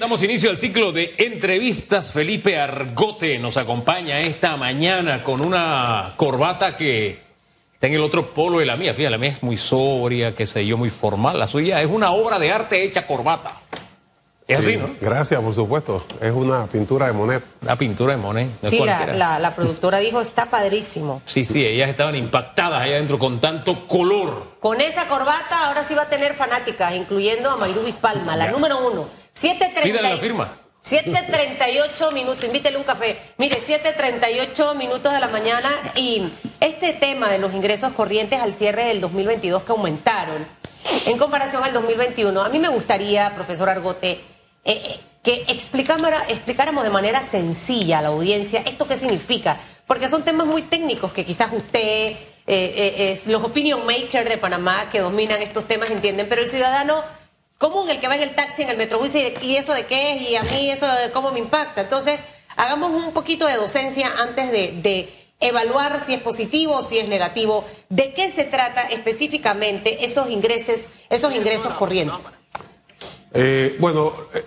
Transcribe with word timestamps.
Damos 0.00 0.22
inicio 0.22 0.50
al 0.50 0.58
ciclo 0.58 0.92
de 0.92 1.12
entrevistas. 1.18 2.12
Felipe 2.12 2.56
Argote 2.56 3.36
nos 3.40 3.56
acompaña 3.56 4.20
esta 4.20 4.56
mañana 4.56 5.24
con 5.24 5.44
una 5.44 6.12
corbata 6.14 6.76
que 6.76 7.20
está 7.74 7.88
en 7.88 7.94
el 7.94 8.02
otro 8.02 8.32
polo 8.32 8.60
de 8.60 8.66
la 8.66 8.76
mía. 8.76 8.94
Fíjate, 8.94 9.10
la 9.10 9.18
mía 9.18 9.30
es 9.30 9.42
muy 9.42 9.56
sobria, 9.56 10.36
qué 10.36 10.46
sé 10.46 10.64
yo, 10.64 10.76
muy 10.76 10.90
formal. 10.90 11.36
La 11.36 11.48
suya 11.48 11.82
es 11.82 11.88
una 11.90 12.12
obra 12.12 12.38
de 12.38 12.52
arte 12.52 12.84
hecha 12.84 13.08
corbata. 13.08 13.54
Es 14.46 14.64
Sí, 14.64 14.70
así, 14.70 14.76
¿no? 14.78 14.90
Gracias, 15.00 15.42
por 15.42 15.52
supuesto. 15.54 16.06
Es 16.22 16.32
una 16.32 16.66
pintura 16.68 17.08
de 17.08 17.12
Monet. 17.12 17.42
La 17.62 17.76
pintura 17.76 18.12
de 18.12 18.18
Monet. 18.18 18.50
no 18.62 18.68
Sí, 18.68 18.78
la, 18.78 18.84
cualquiera. 18.98 19.18
la- 19.18 19.38
la 19.40 19.54
productora 19.56 19.98
dijo, 19.98 20.20
está 20.20 20.46
padrísimo. 20.48 21.22
Sí, 21.26 21.44
sí, 21.44 21.66
ellas 21.66 21.90
estaban 21.90 22.14
impactadas 22.14 22.80
allá 22.82 22.94
adentro 22.94 23.18
con 23.18 23.40
tanto 23.40 23.88
color. 23.88 24.52
Con 24.60 24.80
esa 24.80 25.08
corbata 25.08 25.66
ahora 25.66 25.82
sí 25.82 25.94
va 25.94 26.02
a 26.02 26.08
tener 26.08 26.34
fanáticas, 26.34 26.94
incluyendo 26.94 27.50
a 27.50 27.56
Mayrubis 27.56 27.96
Palma, 27.96 28.36
la 28.36 28.46
Ya. 28.46 28.52
número 28.52 28.78
uno. 28.88 29.08
7.30 29.40 29.82
Pídale 29.82 30.10
la 30.10 30.16
firma. 30.16 30.60
7.38 30.82 32.12
minutos, 32.12 32.44
invítele 32.44 32.76
un 32.76 32.84
café. 32.84 33.18
Mire, 33.36 33.56
7.38 33.60 34.76
minutos 34.76 35.12
de 35.12 35.20
la 35.20 35.28
mañana 35.28 35.68
y 35.96 36.30
este 36.60 36.92
tema 36.92 37.28
de 37.28 37.38
los 37.38 37.52
ingresos 37.52 37.92
corrientes 37.92 38.40
al 38.40 38.54
cierre 38.54 38.86
del 38.86 39.00
2022 39.00 39.64
que 39.64 39.72
aumentaron 39.72 40.46
en 41.06 41.18
comparación 41.18 41.62
al 41.64 41.72
2021, 41.72 42.40
a 42.42 42.48
mí 42.48 42.58
me 42.58 42.68
gustaría, 42.68 43.34
profesor 43.34 43.68
Argote, 43.68 44.12
eh, 44.12 44.22
eh, 44.64 45.00
que 45.22 45.44
explicáramos, 45.48 46.10
explicáramos 46.28 46.84
de 46.84 46.90
manera 46.90 47.22
sencilla 47.22 47.98
a 47.98 48.02
la 48.02 48.08
audiencia 48.08 48.60
esto 48.60 48.86
qué 48.86 48.96
significa, 48.96 49.58
porque 49.86 50.08
son 50.08 50.24
temas 50.24 50.46
muy 50.46 50.62
técnicos 50.62 51.12
que 51.12 51.24
quizás 51.24 51.50
usted, 51.52 52.12
eh, 52.12 52.16
eh, 52.46 53.20
los 53.26 53.42
opinion 53.42 53.84
makers 53.84 54.28
de 54.28 54.38
Panamá 54.38 54.88
que 54.90 55.00
dominan 55.00 55.42
estos 55.42 55.66
temas 55.66 55.90
entienden, 55.90 56.28
pero 56.28 56.42
el 56.42 56.48
ciudadano 56.48 57.04
común, 57.58 57.90
el 57.90 58.00
que 58.00 58.08
va 58.08 58.16
en 58.16 58.22
el 58.22 58.34
taxi, 58.34 58.62
en 58.62 58.70
el 58.70 58.76
metrobús 58.76 59.14
y, 59.14 59.34
y 59.42 59.56
eso 59.56 59.74
de 59.74 59.84
qué 59.84 60.12
es 60.12 60.30
y 60.30 60.36
a 60.36 60.42
mí 60.44 60.70
eso 60.70 60.86
de 60.86 61.10
cómo 61.10 61.32
me 61.32 61.40
impacta. 61.40 61.82
Entonces, 61.82 62.20
hagamos 62.58 62.90
un 62.90 63.12
poquito 63.12 63.46
de 63.46 63.54
docencia 63.54 64.10
antes 64.20 64.50
de, 64.50 65.08
evaluar 65.40 66.04
si 66.04 66.14
es 66.14 66.20
positivo 66.20 66.78
o 66.78 66.82
si 66.82 66.98
es 66.98 67.08
negativo. 67.08 67.64
¿De 67.88 68.12
qué 68.12 68.28
se 68.28 68.42
trata 68.42 68.82
específicamente 68.88 70.04
esos 70.04 70.28
ingresos, 70.30 70.88
esos 71.08 71.32
ingresos 71.32 71.72
corrientes? 71.74 72.40
Eh, 73.32 73.76
bueno, 73.78 74.14
eh, 74.34 74.44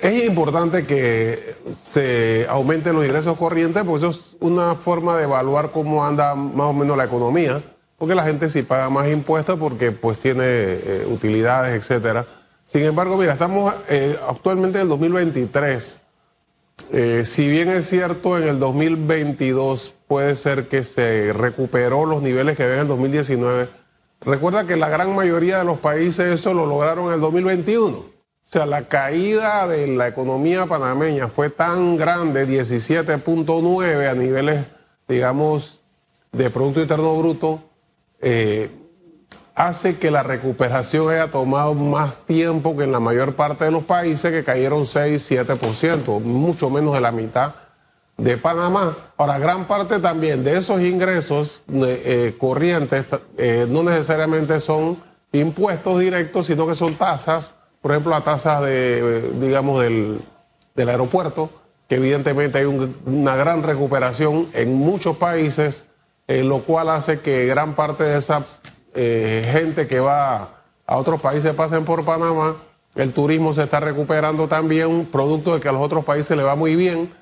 es 0.00 0.24
importante 0.24 0.86
que 0.86 1.54
se 1.72 2.46
aumenten 2.48 2.94
los 2.94 3.04
ingresos 3.04 3.38
corrientes 3.38 3.84
porque 3.84 4.06
eso 4.06 4.10
es 4.10 4.36
una 4.40 4.74
forma 4.74 5.16
de 5.16 5.22
evaluar 5.22 5.70
cómo 5.70 6.04
anda 6.04 6.34
más 6.34 6.66
o 6.66 6.72
menos 6.72 6.96
la 6.96 7.04
economía. 7.04 7.62
Porque 7.96 8.16
la 8.16 8.24
gente 8.24 8.50
sí 8.50 8.62
paga 8.62 8.90
más 8.90 9.08
impuestos 9.08 9.56
porque 9.56 9.92
pues 9.92 10.18
tiene 10.18 10.42
eh, 10.44 11.06
utilidades, 11.08 11.78
etcétera. 11.78 12.26
Sin 12.64 12.82
embargo, 12.82 13.16
mira, 13.16 13.32
estamos 13.32 13.74
eh, 13.88 14.18
actualmente 14.26 14.78
en 14.78 14.82
el 14.82 14.88
2023. 14.88 16.00
Eh, 16.92 17.22
si 17.24 17.48
bien 17.48 17.68
es 17.68 17.88
cierto, 17.88 18.38
en 18.38 18.48
el 18.48 18.58
2022 18.58 19.94
puede 20.06 20.36
ser 20.36 20.68
que 20.68 20.84
se 20.84 21.32
recuperó 21.32 22.06
los 22.06 22.22
niveles 22.22 22.56
que 22.56 22.64
había 22.64 22.76
en 22.76 22.80
el 22.82 22.88
2019. 22.88 23.68
Recuerda 24.20 24.66
que 24.66 24.76
la 24.76 24.88
gran 24.88 25.14
mayoría 25.14 25.58
de 25.58 25.64
los 25.64 25.78
países 25.78 26.40
eso 26.40 26.54
lo 26.54 26.66
lograron 26.66 27.08
en 27.08 27.14
el 27.14 27.20
2021. 27.20 28.14
O 28.44 28.46
sea, 28.46 28.66
la 28.66 28.88
caída 28.88 29.66
de 29.66 29.86
la 29.86 30.08
economía 30.08 30.66
panameña 30.66 31.28
fue 31.28 31.48
tan 31.48 31.96
grande, 31.96 32.46
17.9 32.46 34.08
a 34.08 34.14
niveles, 34.14 34.66
digamos, 35.08 35.80
de 36.32 36.50
Producto 36.50 36.82
Interno 36.82 37.16
Bruto, 37.16 37.62
eh, 38.20 38.70
hace 39.54 39.98
que 39.98 40.10
la 40.10 40.22
recuperación 40.22 41.10
haya 41.10 41.30
tomado 41.30 41.74
más 41.74 42.22
tiempo 42.22 42.76
que 42.76 42.84
en 42.84 42.92
la 42.92 43.00
mayor 43.00 43.34
parte 43.34 43.64
de 43.66 43.70
los 43.70 43.84
países 43.84 44.32
que 44.32 44.42
cayeron 44.44 44.84
6, 44.86 45.30
7%, 45.30 46.20
mucho 46.20 46.70
menos 46.70 46.92
de 46.94 47.00
la 47.00 47.12
mitad 47.12 47.54
de 48.16 48.36
Panamá. 48.36 48.96
Ahora, 49.16 49.38
gran 49.38 49.66
parte 49.66 49.98
también 50.00 50.42
de 50.44 50.56
esos 50.56 50.80
ingresos 50.80 51.62
eh, 51.72 52.02
eh, 52.04 52.36
corrientes 52.38 53.06
eh, 53.36 53.66
no 53.68 53.82
necesariamente 53.82 54.58
son 54.60 54.98
impuestos 55.32 55.98
directos, 56.00 56.46
sino 56.46 56.66
que 56.66 56.74
son 56.74 56.94
tasas, 56.96 57.54
por 57.80 57.90
ejemplo, 57.92 58.10
las 58.12 58.24
tasas 58.24 58.62
de, 58.62 59.30
digamos, 59.40 59.80
del, 59.82 60.20
del 60.74 60.88
aeropuerto, 60.88 61.50
que 61.88 61.96
evidentemente 61.96 62.58
hay 62.58 62.64
un- 62.64 62.96
una 63.04 63.36
gran 63.36 63.62
recuperación 63.62 64.48
en 64.52 64.74
muchos 64.74 65.16
países, 65.16 65.86
lo 66.26 66.62
cual 66.62 66.88
hace 66.88 67.20
que 67.20 67.46
gran 67.46 67.74
parte 67.74 68.04
de 68.04 68.16
esa 68.16 68.42
eh, 68.94 69.42
gente 69.50 69.86
que 69.86 70.00
va 70.00 70.62
a 70.86 70.96
otros 70.96 71.20
países 71.20 71.52
pasen 71.54 71.84
por 71.84 72.04
Panamá. 72.04 72.56
El 72.94 73.12
turismo 73.12 73.52
se 73.52 73.62
está 73.64 73.80
recuperando 73.80 74.46
también, 74.46 75.06
producto 75.06 75.54
de 75.54 75.60
que 75.60 75.68
a 75.68 75.72
los 75.72 75.82
otros 75.82 76.04
países 76.04 76.36
le 76.36 76.42
va 76.42 76.54
muy 76.54 76.76
bien. 76.76 77.12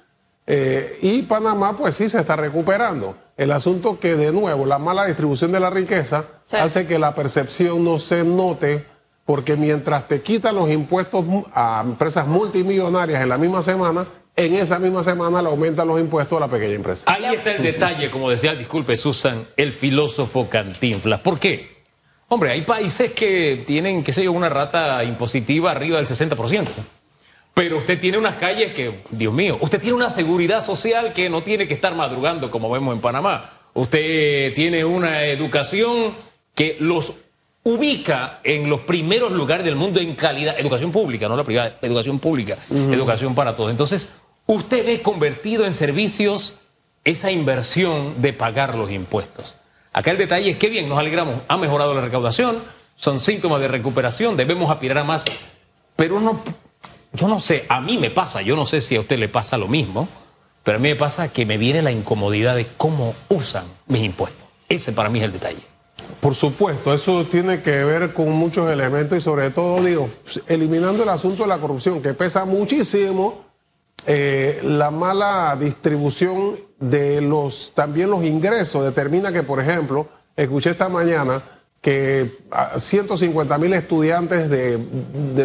Eh, 0.47 0.99
y 1.03 1.23
Panamá, 1.23 1.77
pues 1.77 1.95
sí, 1.95 2.09
se 2.09 2.19
está 2.21 2.37
recuperando. 2.37 3.17
El 3.37 3.53
asunto 3.53 3.99
que, 3.99 4.17
de 4.17 4.33
nuevo, 4.33 4.67
la 4.67 4.79
mala 4.79 5.07
distribución 5.07 5.53
de 5.53 5.61
la 5.61 5.71
riqueza 5.71 6.25
Sí. 6.45 6.57
hace 6.57 6.87
que 6.87 6.99
la 6.99 7.15
percepción 7.15 7.83
no 7.85 7.99
se 7.99 8.23
note, 8.25 8.85
porque 9.25 9.57
mientras 9.57 10.09
te 10.09 10.21
quitan 10.21 10.57
los 10.57 10.69
impuestos 10.69 11.25
a 11.55 11.83
empresas 11.85 12.27
multimillonarias 12.27 13.23
en 13.23 13.29
la 13.29 13.39
misma 13.39 13.63
semana, 13.63 14.07
en 14.37 14.55
esa 14.55 14.79
misma 14.79 15.03
semana 15.03 15.43
le 15.43 15.49
aumentan 15.49 15.87
los 15.87 16.01
impuestos 16.01 16.37
a 16.37 16.41
la 16.41 16.49
pequeña 16.49 16.75
empresa. 16.75 17.05
Ahí 17.13 17.25
está 17.35 17.53
el 17.53 17.63
detalle, 17.63 18.11
como 18.11 18.31
decía, 18.31 18.55
disculpe 18.55 18.97
Susan, 18.97 19.47
el 19.57 19.73
filósofo 19.73 20.49
Cantinflas. 20.49 21.21
¿Por 21.21 21.39
qué? 21.39 21.83
Hombre, 22.29 22.51
hay 22.51 22.63
países 22.63 23.13
que 23.13 23.63
tienen, 23.67 24.03
qué 24.03 24.13
sé 24.13 24.25
yo, 24.25 24.33
una 24.33 24.49
rata 24.49 25.05
impositiva 25.05 25.71
arriba 25.71 25.99
del 25.99 26.07
60%. 26.07 26.67
Pero 27.55 27.77
usted 27.77 28.01
tiene 28.01 28.17
unas 28.17 28.37
calles 28.37 28.73
que, 28.73 29.03
Dios 29.11 29.35
mío, 29.35 29.59
usted 29.61 29.79
tiene 29.79 29.97
una 29.97 30.09
seguridad 30.09 30.65
social 30.65 31.13
que 31.13 31.29
no 31.29 31.43
tiene 31.43 31.69
que 31.69 31.75
estar 31.75 31.95
madrugando 31.95 32.51
como 32.51 32.71
vemos 32.71 32.95
en 32.95 33.03
Panamá. 33.03 33.51
Usted 33.75 34.55
tiene 34.55 34.85
una 34.85 35.25
educación 35.25 36.15
que 36.55 36.79
los 36.81 37.13
ubica 37.65 38.41
en 38.43 38.69
los 38.69 38.81
primeros 38.81 39.33
lugares 39.33 39.65
del 39.65 39.77
mundo 39.77 40.01
en 40.01 40.15
calidad, 40.15 40.59
educación 40.59 40.91
pública, 40.91 41.29
no 41.29 41.37
la 41.37 41.45
privada, 41.45 41.79
educación 41.83 42.19
pública, 42.19 42.57
educación 42.71 43.35
para 43.35 43.55
todos. 43.55 43.71
Entonces, 43.71 44.09
usted 44.47 44.87
ve 44.87 45.03
convertido 45.03 45.65
en 45.65 45.75
servicios 45.75 46.55
esa 47.05 47.31
inversión 47.31 48.23
de 48.23 48.33
pagar 48.33 48.77
los 48.77 48.91
impuestos. 48.91 49.57
Acá 49.93 50.11
el 50.11 50.19
detalle 50.19 50.51
es 50.51 50.57
que 50.57 50.71
bien, 50.71 50.89
nos 50.89 50.99
alegramos, 50.99 51.41
ha 51.49 51.57
mejorado 51.57 51.95
la 51.95 52.01
recaudación, 52.01 52.63
son 52.97 53.21
síntomas 53.21 53.61
de 53.61 53.69
recuperación, 53.69 54.37
debemos 54.37 54.71
aspirar 54.71 54.99
a 54.99 55.05
más, 55.05 55.25
pero 55.97 56.21
no, 56.21 56.43
yo 57.13 57.29
no 57.29 57.41
sé, 57.41 57.67
a 57.69 57.81
mí 57.81 57.99
me 57.99 58.11
pasa, 58.11 58.43
yo 58.43 58.57
no 58.57 58.65
sé 58.65 58.81
si 58.81 58.97
a 58.97 59.01
usted 59.01 59.19
le 59.19 59.29
pasa 59.29 59.59
lo 59.59 59.69
mismo, 59.69 60.09
pero 60.63 60.77
a 60.77 60.81
mí 60.81 60.89
me 60.89 60.97
pasa 60.97 61.33
que 61.33 61.45
me 61.45 61.59
viene 61.59 61.83
la 61.83 61.91
incomodidad 61.91 62.55
de 62.55 62.69
cómo 62.77 63.15
usan 63.29 63.67
mis 63.87 64.03
impuestos. 64.03 64.47
Ese 64.69 64.93
para 64.93 65.11
mí 65.11 65.19
es 65.19 65.25
el 65.25 65.33
detalle. 65.33 65.61
Por 66.21 66.35
supuesto, 66.35 66.95
eso 66.95 67.27
tiene 67.27 67.63
que 67.63 67.85
ver 67.85 68.13
con 68.13 68.31
muchos 68.31 68.71
elementos 68.71 69.19
y 69.19 69.21
sobre 69.21 69.51
todo, 69.51 69.83
digo, 69.83 70.09
eliminando 70.47 71.03
el 71.03 71.09
asunto 71.09 71.43
de 71.43 71.49
la 71.49 71.59
corrupción, 71.59 72.01
que 72.01 72.15
pesa 72.15 72.45
muchísimo, 72.45 73.52
eh, 74.07 74.61
la 74.65 74.91
mala 74.91 75.57
distribución 75.59 76.57
de 76.79 77.21
los, 77.21 77.73
también 77.75 78.11
los 78.11 78.25
ingresos 78.25 78.85
determina 78.85 79.33
que, 79.33 79.43
por 79.43 79.61
ejemplo, 79.61 80.07
escuché 80.37 80.71
esta 80.71 80.89
mañana 80.89 81.43
que 81.81 82.39
150 82.77 83.59
mil 83.59 83.73
estudiantes 83.73 84.49
de, 84.49 84.79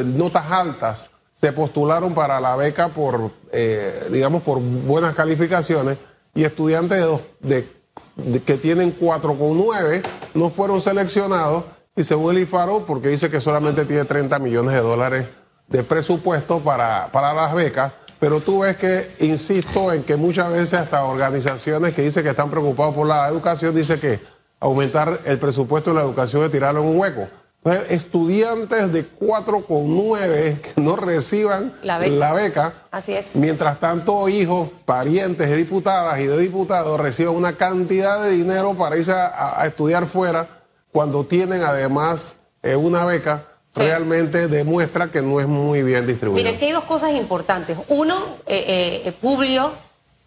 notas 0.05 0.51
altas 0.51 1.09
se 1.33 1.51
postularon 1.51 2.13
para 2.13 2.39
la 2.39 2.55
beca 2.55 2.89
por, 2.89 3.31
eh, 3.51 4.07
digamos, 4.11 4.41
por 4.43 4.59
buenas 4.59 5.15
calificaciones 5.15 5.97
y 6.33 6.43
estudiantes 6.43 6.99
de 7.41 7.77
de- 8.15 8.41
que 8.43 8.57
tienen 8.57 8.91
4,9 8.91 10.03
no 10.33 10.49
fueron 10.49 10.81
seleccionados 10.81 11.63
y 11.95 12.03
según 12.03 12.35
el 12.35 12.43
IFARO, 12.43 12.85
porque 12.85 13.09
dice 13.09 13.29
que 13.29 13.41
solamente 13.41 13.85
tiene 13.85 14.05
30 14.05 14.37
millones 14.39 14.73
de 14.73 14.81
dólares 14.81 15.27
de 15.67 15.83
presupuesto 15.83 16.59
para, 16.59 17.11
para 17.11 17.33
las 17.33 17.53
becas, 17.53 17.93
pero 18.19 18.39
tú 18.39 18.59
ves 18.59 18.77
que, 18.77 19.11
insisto, 19.19 19.91
en 19.91 20.03
que 20.03 20.15
muchas 20.15 20.51
veces 20.51 20.73
hasta 20.73 21.03
organizaciones 21.03 21.93
que 21.93 22.01
dicen 22.01 22.23
que 22.23 22.29
están 22.29 22.49
preocupados 22.49 22.95
por 22.95 23.07
la 23.07 23.27
educación, 23.27 23.75
dice 23.75 23.99
que 23.99 24.19
aumentar 24.59 25.21
el 25.25 25.37
presupuesto 25.37 25.91
de 25.91 25.97
la 25.97 26.01
educación 26.03 26.43
es 26.43 26.51
tirarlo 26.51 26.81
en 26.81 26.87
un 26.87 26.99
hueco. 26.99 27.27
Entonces, 27.63 27.91
estudiantes 27.91 28.93
de 28.93 29.09
4,9 29.09 30.61
que 30.61 30.81
no 30.81 30.95
reciban 30.95 31.73
La 31.83 31.97
beca. 31.97 32.15
la 32.15 32.33
beca 32.33 32.73
Así 32.91 33.13
es. 33.13 33.35
Mientras 33.35 33.79
tanto, 33.79 34.29
hijos, 34.29 34.69
parientes 34.85 35.49
de 35.49 35.57
diputadas 35.57 36.19
y 36.19 36.27
de 36.27 36.37
diputados 36.37 36.99
reciben 36.99 37.35
una 37.35 37.57
cantidad 37.57 38.23
de 38.23 38.31
dinero 38.31 38.73
para 38.75 38.95
irse 38.95 39.11
a, 39.11 39.59
a 39.61 39.65
estudiar 39.65 40.05
fuera 40.05 40.47
cuando 40.91 41.25
tienen 41.25 41.63
además 41.63 42.37
eh, 42.63 42.75
una 42.75 43.05
beca, 43.05 43.43
Sí. 43.77 43.83
realmente 43.83 44.47
demuestra 44.47 45.11
que 45.11 45.21
no 45.21 45.39
es 45.39 45.47
muy 45.47 45.83
bien 45.83 46.05
distribuida. 46.05 46.43
Mire, 46.43 46.55
aquí 46.55 46.65
hay 46.65 46.71
dos 46.71 46.83
cosas 46.83 47.11
importantes. 47.13 47.77
Uno, 47.87 48.37
eh, 48.45 49.03
eh, 49.05 49.11
Publio 49.11 49.73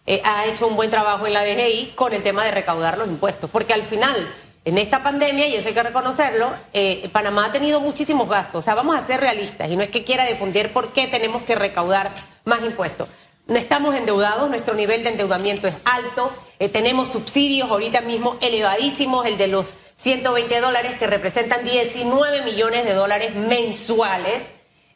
eh, 0.05 0.21
ha 0.25 0.45
hecho 0.45 0.67
un 0.67 0.75
buen 0.75 0.89
trabajo 0.89 1.27
en 1.27 1.33
la 1.33 1.43
DGI 1.43 1.93
con 1.95 2.13
el 2.13 2.23
tema 2.23 2.43
de 2.43 2.51
recaudar 2.51 2.97
los 2.97 3.07
impuestos, 3.07 3.49
porque 3.49 3.73
al 3.73 3.83
final 3.83 4.15
en 4.63 4.77
esta 4.77 5.01
pandemia, 5.01 5.47
y 5.47 5.55
eso 5.55 5.69
hay 5.69 5.73
que 5.73 5.81
reconocerlo, 5.81 6.51
eh, 6.71 7.09
Panamá 7.11 7.47
ha 7.47 7.51
tenido 7.51 7.79
muchísimos 7.79 8.29
gastos. 8.29 8.59
O 8.59 8.61
sea, 8.61 8.75
vamos 8.75 8.95
a 8.95 9.01
ser 9.01 9.19
realistas 9.19 9.69
y 9.69 9.75
no 9.75 9.81
es 9.81 9.89
que 9.89 10.03
quiera 10.03 10.25
difundir 10.25 10.71
por 10.71 10.93
qué 10.93 11.07
tenemos 11.07 11.41
que 11.43 11.55
recaudar 11.55 12.11
más 12.45 12.61
impuestos. 12.63 13.07
No 13.47 13.57
estamos 13.57 13.95
endeudados, 13.95 14.49
nuestro 14.49 14.73
nivel 14.75 15.03
de 15.03 15.09
endeudamiento 15.09 15.67
es 15.67 15.75
alto, 15.83 16.31
eh, 16.59 16.69
tenemos 16.69 17.09
subsidios 17.09 17.69
ahorita 17.69 18.01
mismo 18.01 18.37
elevadísimos, 18.39 19.25
el 19.25 19.37
de 19.37 19.47
los 19.47 19.75
120 19.95 20.61
dólares 20.61 20.97
que 20.97 21.07
representan 21.07 21.65
19 21.65 22.43
millones 22.43 22.85
de 22.85 22.93
dólares 22.93 23.35
mensuales, 23.35 24.49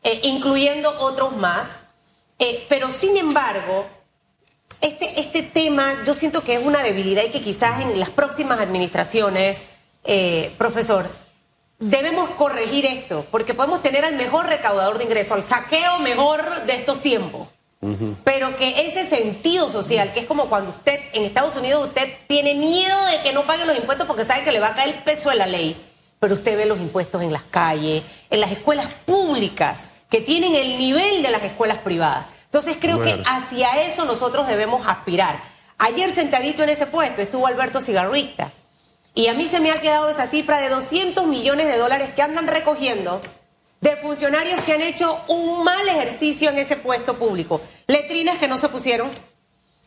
eh, 0.04 0.22
incluyendo 0.24 0.90
otros 1.00 1.36
más. 1.36 1.78
pero 2.70 2.92
sin 2.92 3.16
embargo, 3.18 3.88
este, 4.82 5.20
este 5.20 5.42
tema 5.42 6.04
yo 6.06 6.14
siento 6.14 6.44
que 6.44 6.56
es 6.56 6.64
una 6.64 6.84
debilidad 6.84 7.24
y 7.24 7.30
que 7.30 7.42
quizás 7.42 7.82
en 7.82 8.00
las 8.00 8.10
próximas 8.10 8.60
administraciones, 8.60 9.64
eh, 10.04 10.54
profesor, 10.58 11.10
debemos 11.80 12.30
corregir 12.32 12.86
esto, 12.86 13.26
porque 13.32 13.54
podemos 13.54 13.82
tener 13.82 14.06
al 14.06 14.16
mejor 14.16 14.48
recaudador 14.48 14.98
de 14.98 15.06
ingresos, 15.06 15.32
al 15.32 15.44
saqueo 15.44 16.00
mejor 16.00 16.66
de 16.66 16.74
estos 16.74 17.02
tiempos. 17.02 17.48
Pero 18.24 18.56
que 18.56 18.88
ese 18.88 19.08
sentido 19.08 19.70
social, 19.70 20.14
que 20.14 20.22
es 20.22 20.26
como 20.26 20.50
cuando 20.50 20.72
usted 20.72 21.00
en 21.14 21.24
Estados 21.24 21.56
Unidos 21.58 21.88
usted 21.88 22.10
tiene 22.28 22.54
miedo 22.56 22.98
de 23.08 23.22
que 23.22 23.34
no 23.34 23.46
pague 23.46 23.66
los 23.66 23.78
impuestos 23.78 24.08
porque 24.08 24.26
sabe 24.26 24.44
que 24.44 24.52
le 24.52 24.60
va 24.60 24.68
a 24.68 24.76
caer 24.76 24.96
el 24.96 25.04
peso 25.04 25.30
de 25.30 25.36
la 25.36 25.48
ley, 25.48 25.80
pero 26.20 26.36
usted 26.36 26.58
ve 26.58 26.66
los 26.66 26.80
impuestos 26.80 27.22
en 27.22 27.32
las 27.32 27.44
calles, 27.44 28.04
en 28.30 28.42
las 28.42 28.52
escuelas 28.52 28.88
públicas, 29.06 29.90
que 30.10 30.22
tienen 30.22 30.56
el 30.56 30.78
nivel 30.78 31.22
de 31.22 31.32
las 31.32 31.44
escuelas 31.44 31.80
privadas. 31.80 32.28
Entonces 32.46 32.78
creo 32.80 33.02
que 33.02 33.22
hacia 33.26 33.82
eso 33.82 34.06
nosotros 34.06 34.48
debemos 34.48 34.88
aspirar. 34.88 35.44
Ayer 35.78 36.12
sentadito 36.12 36.64
en 36.64 36.70
ese 36.70 36.88
puesto 36.88 37.22
estuvo 37.22 37.48
Alberto 37.48 37.82
Cigarrista 37.82 38.54
y 39.14 39.28
a 39.28 39.34
mí 39.34 39.48
se 39.48 39.60
me 39.60 39.72
ha 39.72 39.82
quedado 39.82 40.10
esa 40.10 40.28
cifra 40.28 40.60
de 40.60 40.70
200 40.70 41.26
millones 41.28 41.68
de 41.68 41.78
dólares 41.78 42.12
que 42.16 42.22
andan 42.22 42.48
recogiendo 42.48 43.22
de 43.86 43.96
funcionarios 43.98 44.60
que 44.62 44.74
han 44.74 44.82
hecho 44.82 45.24
un 45.28 45.64
mal 45.64 45.88
ejercicio 45.88 46.50
en 46.50 46.58
ese 46.58 46.76
puesto 46.76 47.20
público. 47.20 47.62
Letrinas 47.86 48.40
que 48.40 48.48
no 48.48 48.58
se 48.58 48.68
pusieron, 48.68 49.12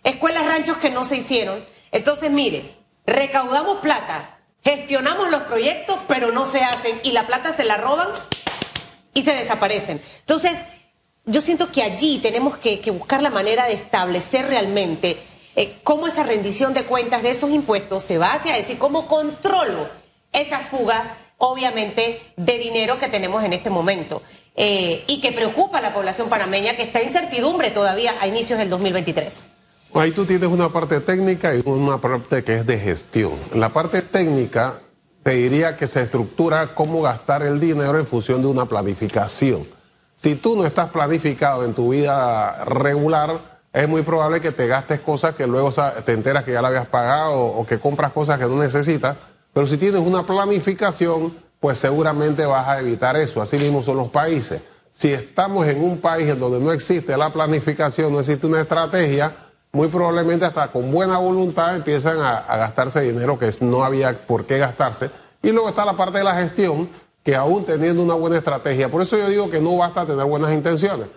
escuelas 0.04 0.46
ranchos 0.46 0.76
que 0.76 0.88
no 0.88 1.04
se 1.04 1.16
hicieron. 1.16 1.64
Entonces, 1.90 2.30
mire, 2.30 2.76
recaudamos 3.06 3.78
plata, 3.78 4.38
gestionamos 4.62 5.32
los 5.32 5.42
proyectos, 5.42 5.98
pero 6.06 6.30
no 6.30 6.46
se 6.46 6.60
hacen 6.60 7.00
y 7.02 7.10
la 7.10 7.26
plata 7.26 7.56
se 7.56 7.64
la 7.64 7.76
roban 7.76 8.06
y 9.14 9.22
se 9.22 9.34
desaparecen. 9.34 10.00
Entonces, 10.20 10.60
yo 11.24 11.40
siento 11.40 11.72
que 11.72 11.82
allí 11.82 12.20
tenemos 12.20 12.56
que, 12.56 12.80
buscar 12.92 13.20
la 13.20 13.30
manera 13.30 13.66
de 13.66 13.72
establecer 13.72 14.46
realmente 14.46 15.18
eh, 15.56 15.80
cómo 15.82 16.06
esa 16.06 16.22
rendición 16.22 16.72
de 16.72 16.84
cuentas 16.84 17.24
de 17.24 17.30
esos 17.30 17.50
impuestos 17.50 18.04
se 18.04 18.16
va 18.16 18.34
hacia 18.34 18.58
eso 18.58 18.70
y 18.70 18.76
cómo 18.76 19.08
controlo 19.08 19.90
esa 20.30 20.60
fuga, 20.60 21.16
obviamente, 21.38 22.20
de 22.36 22.58
dinero 22.58 22.98
que 22.98 23.08
tenemos 23.08 23.42
en 23.44 23.52
este 23.52 23.70
momento 23.70 24.22
eh, 24.54 25.04
y 25.06 25.20
que 25.20 25.32
preocupa 25.32 25.78
a 25.78 25.80
la 25.80 25.94
población 25.94 26.28
panameña 26.28 26.76
que 26.76 26.82
está 26.82 27.00
en 27.00 27.08
incertidumbre 27.08 27.70
todavía 27.70 28.12
a 28.20 28.26
inicios 28.26 28.58
del 28.58 28.68
2023. 28.68 29.46
Ahí 29.94 30.10
tú 30.10 30.26
tienes 30.26 30.48
una 30.48 30.68
parte 30.68 31.00
técnica 31.00 31.54
y 31.54 31.62
una 31.64 31.98
parte 31.98 32.44
que 32.44 32.54
es 32.54 32.66
de 32.66 32.78
gestión. 32.78 33.32
la 33.54 33.70
parte 33.70 34.02
técnica 34.02 34.80
te 35.22 35.30
diría 35.32 35.76
que 35.76 35.86
se 35.86 36.02
estructura 36.02 36.74
cómo 36.74 37.02
gastar 37.02 37.42
el 37.42 37.58
dinero 37.58 37.98
en 37.98 38.06
función 38.06 38.42
de 38.42 38.48
una 38.48 38.66
planificación. 38.66 39.66
Si 40.14 40.34
tú 40.34 40.56
no 40.56 40.66
estás 40.66 40.90
planificado 40.90 41.64
en 41.64 41.74
tu 41.74 41.90
vida 41.90 42.64
regular, 42.64 43.60
es 43.72 43.88
muy 43.88 44.02
probable 44.02 44.40
que 44.40 44.52
te 44.52 44.66
gastes 44.66 45.00
cosas 45.00 45.34
que 45.34 45.46
luego 45.46 45.70
te 46.04 46.12
enteras 46.12 46.44
que 46.44 46.52
ya 46.52 46.62
la 46.62 46.68
habías 46.68 46.86
pagado 46.86 47.44
o 47.44 47.66
que 47.66 47.78
compras 47.78 48.12
cosas 48.12 48.38
que 48.38 48.46
no 48.46 48.56
necesitas. 48.56 49.16
Pero 49.58 49.66
si 49.66 49.76
tienes 49.76 50.00
una 50.00 50.24
planificación, 50.24 51.34
pues 51.58 51.78
seguramente 51.78 52.46
vas 52.46 52.68
a 52.68 52.78
evitar 52.78 53.16
eso. 53.16 53.42
Así 53.42 53.58
mismo 53.58 53.82
son 53.82 53.96
los 53.96 54.06
países. 54.06 54.62
Si 54.92 55.12
estamos 55.12 55.66
en 55.66 55.82
un 55.82 55.98
país 55.98 56.28
en 56.28 56.38
donde 56.38 56.60
no 56.60 56.70
existe 56.70 57.16
la 57.16 57.32
planificación, 57.32 58.12
no 58.12 58.20
existe 58.20 58.46
una 58.46 58.60
estrategia, 58.60 59.34
muy 59.72 59.88
probablemente 59.88 60.44
hasta 60.44 60.70
con 60.70 60.92
buena 60.92 61.18
voluntad 61.18 61.74
empiezan 61.74 62.20
a, 62.20 62.36
a 62.38 62.56
gastarse 62.56 63.00
dinero 63.00 63.36
que 63.36 63.50
no 63.62 63.82
había 63.82 64.24
por 64.28 64.46
qué 64.46 64.58
gastarse. 64.58 65.10
Y 65.42 65.50
luego 65.50 65.70
está 65.70 65.84
la 65.84 65.96
parte 65.96 66.18
de 66.18 66.24
la 66.24 66.36
gestión, 66.36 66.88
que 67.24 67.34
aún 67.34 67.64
teniendo 67.64 68.00
una 68.04 68.14
buena 68.14 68.36
estrategia, 68.36 68.88
por 68.88 69.02
eso 69.02 69.18
yo 69.18 69.28
digo 69.28 69.50
que 69.50 69.60
no 69.60 69.76
basta 69.76 70.06
tener 70.06 70.24
buenas 70.24 70.52
intenciones. 70.52 71.08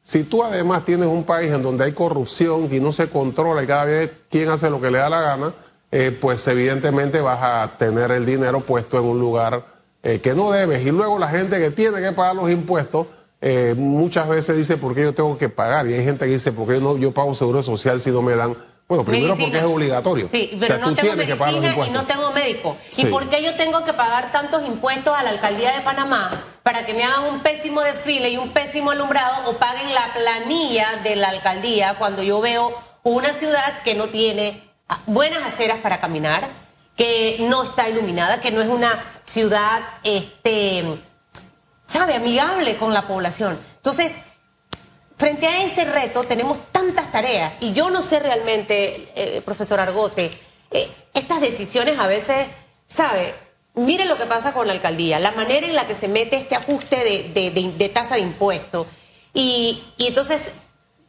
Si 0.00 0.24
tú 0.24 0.42
además 0.42 0.86
tienes 0.86 1.08
un 1.08 1.24
país 1.24 1.52
en 1.52 1.62
donde 1.62 1.84
hay 1.84 1.92
corrupción 1.92 2.66
y 2.72 2.80
no 2.80 2.92
se 2.92 3.10
controla 3.10 3.62
y 3.62 3.66
cada 3.66 3.84
vez 3.84 4.10
quien 4.30 4.48
hace 4.48 4.70
lo 4.70 4.80
que 4.80 4.90
le 4.90 4.96
da 4.96 5.10
la 5.10 5.20
gana, 5.20 5.52
eh, 5.96 6.10
pues 6.10 6.44
evidentemente 6.48 7.20
vas 7.20 7.38
a 7.40 7.78
tener 7.78 8.10
el 8.10 8.26
dinero 8.26 8.62
puesto 8.62 8.98
en 8.98 9.04
un 9.04 9.20
lugar 9.20 9.64
eh, 10.02 10.18
que 10.20 10.34
no 10.34 10.50
debes. 10.50 10.84
Y 10.84 10.90
luego 10.90 11.20
la 11.20 11.28
gente 11.28 11.60
que 11.60 11.70
tiene 11.70 12.00
que 12.00 12.10
pagar 12.10 12.34
los 12.34 12.50
impuestos 12.50 13.06
eh, 13.40 13.76
muchas 13.76 14.28
veces 14.28 14.56
dice, 14.56 14.76
¿por 14.76 14.92
qué 14.92 15.02
yo 15.02 15.14
tengo 15.14 15.38
que 15.38 15.48
pagar? 15.48 15.86
Y 15.86 15.94
hay 15.94 16.02
gente 16.04 16.24
que 16.24 16.32
dice, 16.32 16.50
¿por 16.50 16.66
qué 16.66 16.74
yo, 16.74 16.80
no, 16.80 16.96
yo 16.98 17.14
pago 17.14 17.32
seguro 17.36 17.62
social 17.62 18.00
si 18.00 18.10
no 18.10 18.22
me 18.22 18.34
dan 18.34 18.56
bueno, 18.88 19.04
primero 19.04 19.36
porque 19.36 19.56
es 19.56 19.64
obligatorio. 19.64 20.28
Sí, 20.32 20.56
pero 20.58 20.78
no 20.78 20.96
tengo 20.96 21.14
medicina 21.14 21.86
y 21.86 21.90
no 21.90 22.04
tengo 22.06 22.32
médico. 22.32 22.76
¿Y 22.98 23.06
por 23.06 23.28
qué 23.28 23.40
yo 23.40 23.54
tengo 23.54 23.84
que 23.84 23.92
pagar 23.92 24.32
tantos 24.32 24.66
impuestos 24.66 25.16
a 25.16 25.22
la 25.22 25.30
alcaldía 25.30 25.76
de 25.76 25.80
Panamá 25.82 26.42
para 26.64 26.84
que 26.84 26.92
me 26.92 27.04
hagan 27.04 27.32
un 27.32 27.40
pésimo 27.40 27.82
desfile 27.82 28.30
y 28.30 28.36
un 28.36 28.52
pésimo 28.52 28.90
alumbrado 28.90 29.48
o 29.48 29.58
paguen 29.58 29.94
la 29.94 30.12
planilla 30.12 31.00
de 31.04 31.14
la 31.14 31.28
alcaldía 31.28 31.98
cuando 31.98 32.24
yo 32.24 32.40
veo 32.40 32.74
una 33.04 33.32
ciudad 33.32 33.82
que 33.84 33.94
no 33.94 34.08
tiene 34.08 34.63
buenas 35.06 35.42
aceras 35.42 35.78
para 35.78 36.00
caminar, 36.00 36.48
que 36.96 37.38
no 37.40 37.64
está 37.64 37.88
iluminada, 37.88 38.40
que 38.40 38.50
no 38.50 38.62
es 38.62 38.68
una 38.68 39.02
ciudad, 39.22 39.82
este, 40.04 41.00
sabe, 41.86 42.14
amigable 42.14 42.76
con 42.76 42.94
la 42.94 43.06
población? 43.06 43.58
Entonces, 43.76 44.14
frente 45.16 45.46
a 45.46 45.64
ese 45.64 45.84
reto 45.84 46.24
tenemos 46.24 46.58
tantas 46.72 47.10
tareas 47.10 47.54
y 47.60 47.72
yo 47.72 47.90
no 47.90 48.02
sé 48.02 48.20
realmente, 48.20 49.12
eh, 49.14 49.42
profesor 49.42 49.80
Argote, 49.80 50.30
eh, 50.70 50.90
estas 51.14 51.40
decisiones 51.40 51.98
a 51.98 52.06
veces, 52.06 52.48
¿sabe? 52.88 53.34
Mire 53.74 54.04
lo 54.04 54.16
que 54.16 54.26
pasa 54.26 54.52
con 54.52 54.66
la 54.66 54.72
alcaldía, 54.72 55.18
la 55.18 55.32
manera 55.32 55.66
en 55.66 55.74
la 55.74 55.86
que 55.86 55.94
se 55.94 56.08
mete 56.08 56.36
este 56.36 56.54
ajuste 56.54 56.96
de, 57.34 57.88
tasa 57.92 58.16
de 58.16 58.20
impuesto. 58.20 58.86
Y, 59.32 59.82
entonces, 59.98 60.52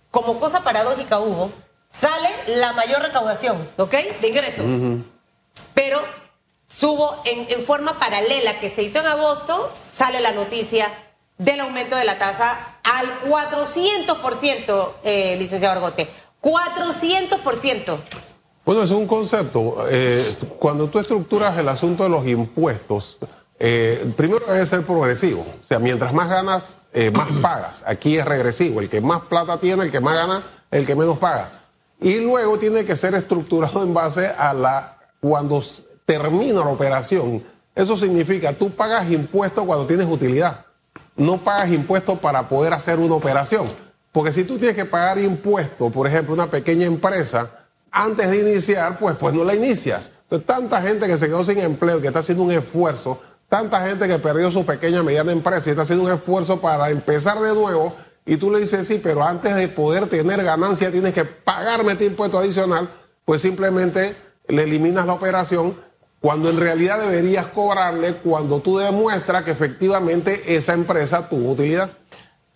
como 0.10 0.40
cosa 0.40 0.64
paradójica, 0.64 1.20
Hugo, 1.20 1.52
sale 2.00 2.30
la 2.48 2.74
mayor 2.74 3.02
recaudación, 3.02 3.70
¿ok? 3.78 3.94
De 4.22 4.28
ingresos. 4.28 4.66
Pero 5.74 6.02
subo 6.68 7.22
en, 7.26 7.46
en 7.50 7.66
forma 7.66 8.00
paralela 8.00 8.60
que 8.60 8.70
se 8.70 8.84
hizo 8.84 9.00
en 9.00 9.06
agosto, 9.06 9.74
sale 9.94 10.20
la 10.20 10.32
noticia 10.32 10.92
del 11.38 11.60
aumento 11.60 11.96
de 11.96 12.06
la 12.06 12.18
tasa 12.18 12.78
al 12.84 13.22
400%, 13.30 14.94
eh, 15.04 15.36
licenciado 15.38 15.74
Argote. 15.74 16.10
400%. 16.42 17.98
Bueno, 18.66 18.84
es 18.84 18.92
un 18.92 19.08
concepto. 19.08 19.86
Eh, 19.90 20.36
cuando 20.60 20.90
tú 20.90 21.00
estructuras 21.00 21.58
el 21.58 21.70
asunto 21.70 22.04
de 22.04 22.10
los 22.10 22.26
impuestos, 22.28 23.20
eh, 23.60 24.12
primero 24.16 24.46
debe 24.46 24.66
ser 24.66 24.84
progresivo. 24.84 25.46
O 25.62 25.64
sea, 25.64 25.80
mientras 25.80 26.14
más 26.14 26.30
ganas, 26.30 26.86
eh, 26.94 27.12
más 27.12 27.30
pagas. 27.42 27.84
Aquí 27.86 28.18
es 28.18 28.26
regresivo. 28.26 28.80
El 28.80 28.90
que 28.90 29.02
más 29.02 29.22
plata 29.24 29.60
tiene, 29.60 29.84
el 29.84 29.92
que 29.92 30.00
más 30.00 30.16
gana, 30.16 30.44
el 30.72 30.86
que 30.86 30.96
menos 30.96 31.18
paga. 31.18 31.52
Y 32.00 32.20
luego 32.20 32.60
tiene 32.60 32.86
que 32.86 32.96
ser 32.96 33.16
estructurado 33.16 33.84
en 33.84 33.94
base 33.94 34.28
a 34.28 34.54
la 34.54 34.98
cuando 35.20 35.62
termina 36.06 36.60
la 36.60 36.70
operación. 36.70 37.44
Eso 37.74 37.98
significa, 37.98 38.54
tú 38.54 38.70
pagas 38.72 39.10
impuestos 39.10 39.66
cuando 39.66 39.86
tienes 39.86 40.08
utilidad 40.08 40.66
no 41.16 41.44
pagas 41.44 41.72
impuestos 41.72 42.20
para 42.20 42.48
poder 42.48 42.74
hacer 42.74 43.00
una 43.00 43.16
operación. 43.16 43.66
Porque 44.12 44.32
si 44.32 44.44
tú 44.44 44.58
tienes 44.58 44.76
que 44.76 44.86
pagar 44.86 45.18
impuestos, 45.20 45.92
por 45.92 46.08
ejemplo, 46.08 46.34
una 46.34 46.50
pequeña 46.50 46.86
empresa, 46.86 47.52
antes 47.92 48.30
de 48.30 48.52
iniciar, 48.52 48.98
pues, 48.98 49.16
pues 49.18 49.34
no 49.34 49.44
la 49.44 49.56
inicias. 49.56 50.12
Entonces, 50.24 50.46
tanta 50.46 50.82
gente 50.82 51.08
que 51.08 51.18
se 51.18 51.28
quedó 51.28 51.44
sin 51.44 51.60
empleo, 51.60 52.02
que 52.02 52.08
está 52.08 52.20
haciendo 52.20 52.44
un 52.44 52.52
esfuerzo, 52.52 53.20
tanta 53.50 53.86
gente 53.86 54.08
que 54.08 54.20
perdió 54.20 54.50
su 54.52 54.66
pequeña, 54.66 55.04
mediana 55.04 55.32
empresa 55.32 55.70
y 55.70 55.72
está 55.72 55.84
haciendo 55.84 56.06
un 56.06 56.12
esfuerzo 56.12 56.60
para 56.60 56.90
empezar 56.90 57.40
de 57.40 57.54
nuevo, 57.54 57.94
y 58.26 58.38
tú 58.38 58.52
le 58.52 58.60
dices, 58.60 58.88
sí, 58.88 59.00
pero 59.02 59.24
antes 59.24 59.56
de 59.56 59.68
poder 59.68 60.08
tener 60.08 60.44
ganancia 60.44 60.92
tienes 60.92 61.14
que 61.14 61.26
pagarme 61.26 61.92
este 61.92 62.06
impuesto 62.06 62.40
adicional, 62.40 62.90
pues 63.24 63.42
simplemente 63.42 64.16
le 64.48 64.64
eliminas 64.64 65.06
la 65.06 65.14
operación 65.14 65.78
cuando 66.20 66.50
en 66.50 66.60
realidad 66.60 67.00
deberías 67.00 67.46
cobrarle 67.48 68.16
cuando 68.16 68.60
tú 68.60 68.78
demuestras 68.78 69.44
que 69.44 69.52
efectivamente 69.52 70.56
esa 70.56 70.74
empresa 70.74 71.30
tuvo 71.30 71.52
utilidad. 71.52 71.92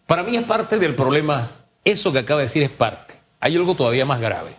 Para 0.07 0.23
mí 0.23 0.35
es 0.35 0.43
parte 0.43 0.79
del 0.79 0.95
problema, 0.95 1.51
eso 1.85 2.11
que 2.11 2.19
acaba 2.19 2.39
de 2.39 2.47
decir 2.47 2.63
es 2.63 2.71
parte. 2.71 3.13
Hay 3.39 3.55
algo 3.55 3.75
todavía 3.75 4.05
más 4.05 4.19
grave. 4.19 4.55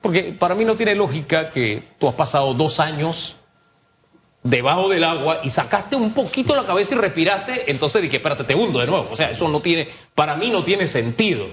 Porque 0.00 0.36
para 0.38 0.54
mí 0.54 0.64
no 0.64 0.76
tiene 0.76 0.94
lógica 0.94 1.50
que 1.50 1.82
tú 1.98 2.08
has 2.08 2.14
pasado 2.14 2.54
dos 2.54 2.78
años 2.78 3.34
debajo 4.48 4.88
del 4.88 5.04
agua 5.04 5.40
y 5.42 5.50
sacaste 5.50 5.96
un 5.96 6.12
poquito 6.12 6.54
la 6.54 6.64
cabeza 6.64 6.94
y 6.94 6.98
respiraste, 6.98 7.70
entonces 7.70 8.02
dije, 8.02 8.16
espérate, 8.16 8.44
te 8.44 8.54
hundo 8.54 8.78
de 8.78 8.86
nuevo. 8.86 9.08
O 9.10 9.16
sea, 9.16 9.30
eso 9.30 9.48
no 9.48 9.60
tiene, 9.60 9.88
para 10.14 10.36
mí 10.36 10.50
no 10.50 10.64
tiene 10.64 10.86
sentido. 10.86 11.46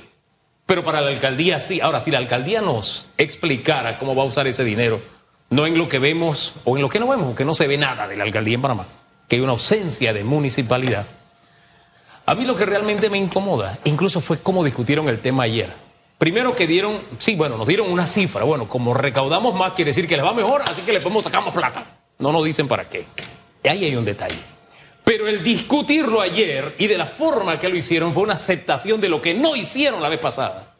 Pero 0.66 0.84
para 0.84 1.02
la 1.02 1.10
alcaldía 1.10 1.60
sí. 1.60 1.82
Ahora, 1.82 2.00
si 2.00 2.12
la 2.12 2.20
alcaldía 2.20 2.62
nos 2.62 3.08
explicara 3.18 3.98
cómo 3.98 4.16
va 4.16 4.24
a 4.24 4.28
usar 4.28 4.48
ese 4.48 4.64
dinero, 4.64 5.02
no 5.50 5.66
en 5.66 5.78
lo 5.78 5.90
que 5.90 6.00
vemos 6.00 6.56
o 6.64 6.78
en 6.78 6.82
lo 6.82 6.90
que 6.90 7.00
no 7.00 7.08
vemos, 7.08 7.28
porque 7.28 7.46
no 7.46 7.54
se 7.54 7.68
ve 7.68 7.78
nada 7.78 8.08
de 8.08 8.16
la 8.16 8.24
alcaldía 8.24 8.56
en 8.56 8.62
Panamá, 8.62 8.88
que 9.28 9.36
hay 9.36 9.42
una 9.42 9.52
ausencia 9.52 10.14
de 10.14 10.24
municipalidad. 10.24 11.06
A 12.26 12.36
mí 12.36 12.46
lo 12.46 12.56
que 12.56 12.66
realmente 12.66 13.10
me 13.10 13.18
incomoda, 13.18 13.78
incluso 13.84 14.22
fue 14.22 14.40
cómo 14.40 14.64
discutieron 14.64 15.10
el 15.10 15.20
tema 15.20 15.44
ayer. 15.44 15.74
Primero 16.18 16.56
que 16.56 16.68
dieron, 16.68 17.02
sí, 17.18 17.36
bueno, 17.36 17.58
nos 17.58 17.68
dieron 17.68 17.92
una 17.92 18.08
cifra. 18.08 18.46
Bueno, 18.46 18.70
como 18.70 18.94
recaudamos 18.94 19.54
más, 19.56 19.74
quiere 19.74 19.90
decir 19.90 20.08
que 20.08 20.16
les 20.16 20.26
va 20.26 20.34
mejor, 20.34 20.62
así 20.62 20.84
que 20.84 20.94
le 20.94 21.02
podemos 21.02 21.26
sacar 21.26 21.44
más 21.44 21.54
plata. 21.54 21.86
No 22.20 22.32
nos 22.32 22.44
dicen 22.46 22.68
para 22.68 22.90
qué. 22.90 23.06
Ahí 23.64 23.86
hay 23.86 23.96
un 23.96 24.06
detalle. 24.06 24.54
Pero 25.04 25.28
el 25.28 25.44
discutirlo 25.44 26.22
ayer 26.22 26.76
y 26.78 26.88
de 26.88 26.98
la 26.98 27.06
forma 27.06 27.60
que 27.60 27.70
lo 27.70 27.76
hicieron 27.76 28.14
fue 28.14 28.24
una 28.24 28.34
aceptación 28.34 29.02
de 29.02 29.10
lo 29.10 29.22
que 29.22 29.34
no 29.34 29.56
hicieron 29.56 30.02
la 30.02 30.10
vez 30.10 30.20
pasada. 30.20 30.76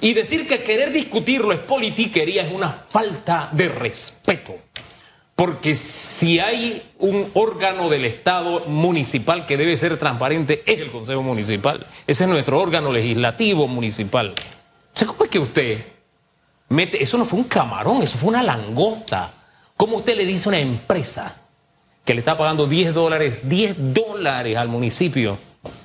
Y 0.00 0.14
decir 0.14 0.46
que 0.46 0.62
querer 0.62 0.92
discutirlo 0.92 1.52
es 1.52 1.58
politiquería 1.58 2.42
es 2.42 2.52
una 2.52 2.70
falta 2.70 3.48
de 3.52 3.68
respeto. 3.68 4.56
Porque 5.34 5.74
si 5.74 6.38
hay 6.38 6.92
un 6.98 7.30
órgano 7.34 7.88
del 7.88 8.04
Estado 8.04 8.66
municipal 8.66 9.46
que 9.46 9.56
debe 9.56 9.76
ser 9.78 9.96
transparente, 9.98 10.62
es 10.66 10.78
el 10.80 10.90
Consejo 10.90 11.22
Municipal. 11.22 11.86
Ese 12.06 12.24
es 12.24 12.30
nuestro 12.30 12.60
órgano 12.60 12.92
legislativo 12.92 13.66
municipal. 13.66 14.34
¿cómo 15.06 15.24
es 15.24 15.30
que 15.30 15.38
usted 15.38 15.86
mete? 16.68 17.02
Eso 17.02 17.16
no 17.16 17.24
fue 17.24 17.38
un 17.38 17.46
camarón, 17.46 18.02
eso 18.02 18.18
fue 18.18 18.28
una 18.28 18.42
langosta. 18.42 19.32
¿Cómo 19.80 19.96
usted 19.96 20.14
le 20.14 20.26
dice 20.26 20.46
a 20.46 20.50
una 20.50 20.58
empresa 20.58 21.36
que 22.04 22.12
le 22.12 22.18
está 22.18 22.36
pagando 22.36 22.66
10 22.66 22.92
dólares, 22.92 23.40
10 23.44 23.94
dólares 23.94 24.54
al 24.58 24.68
municipio 24.68 25.38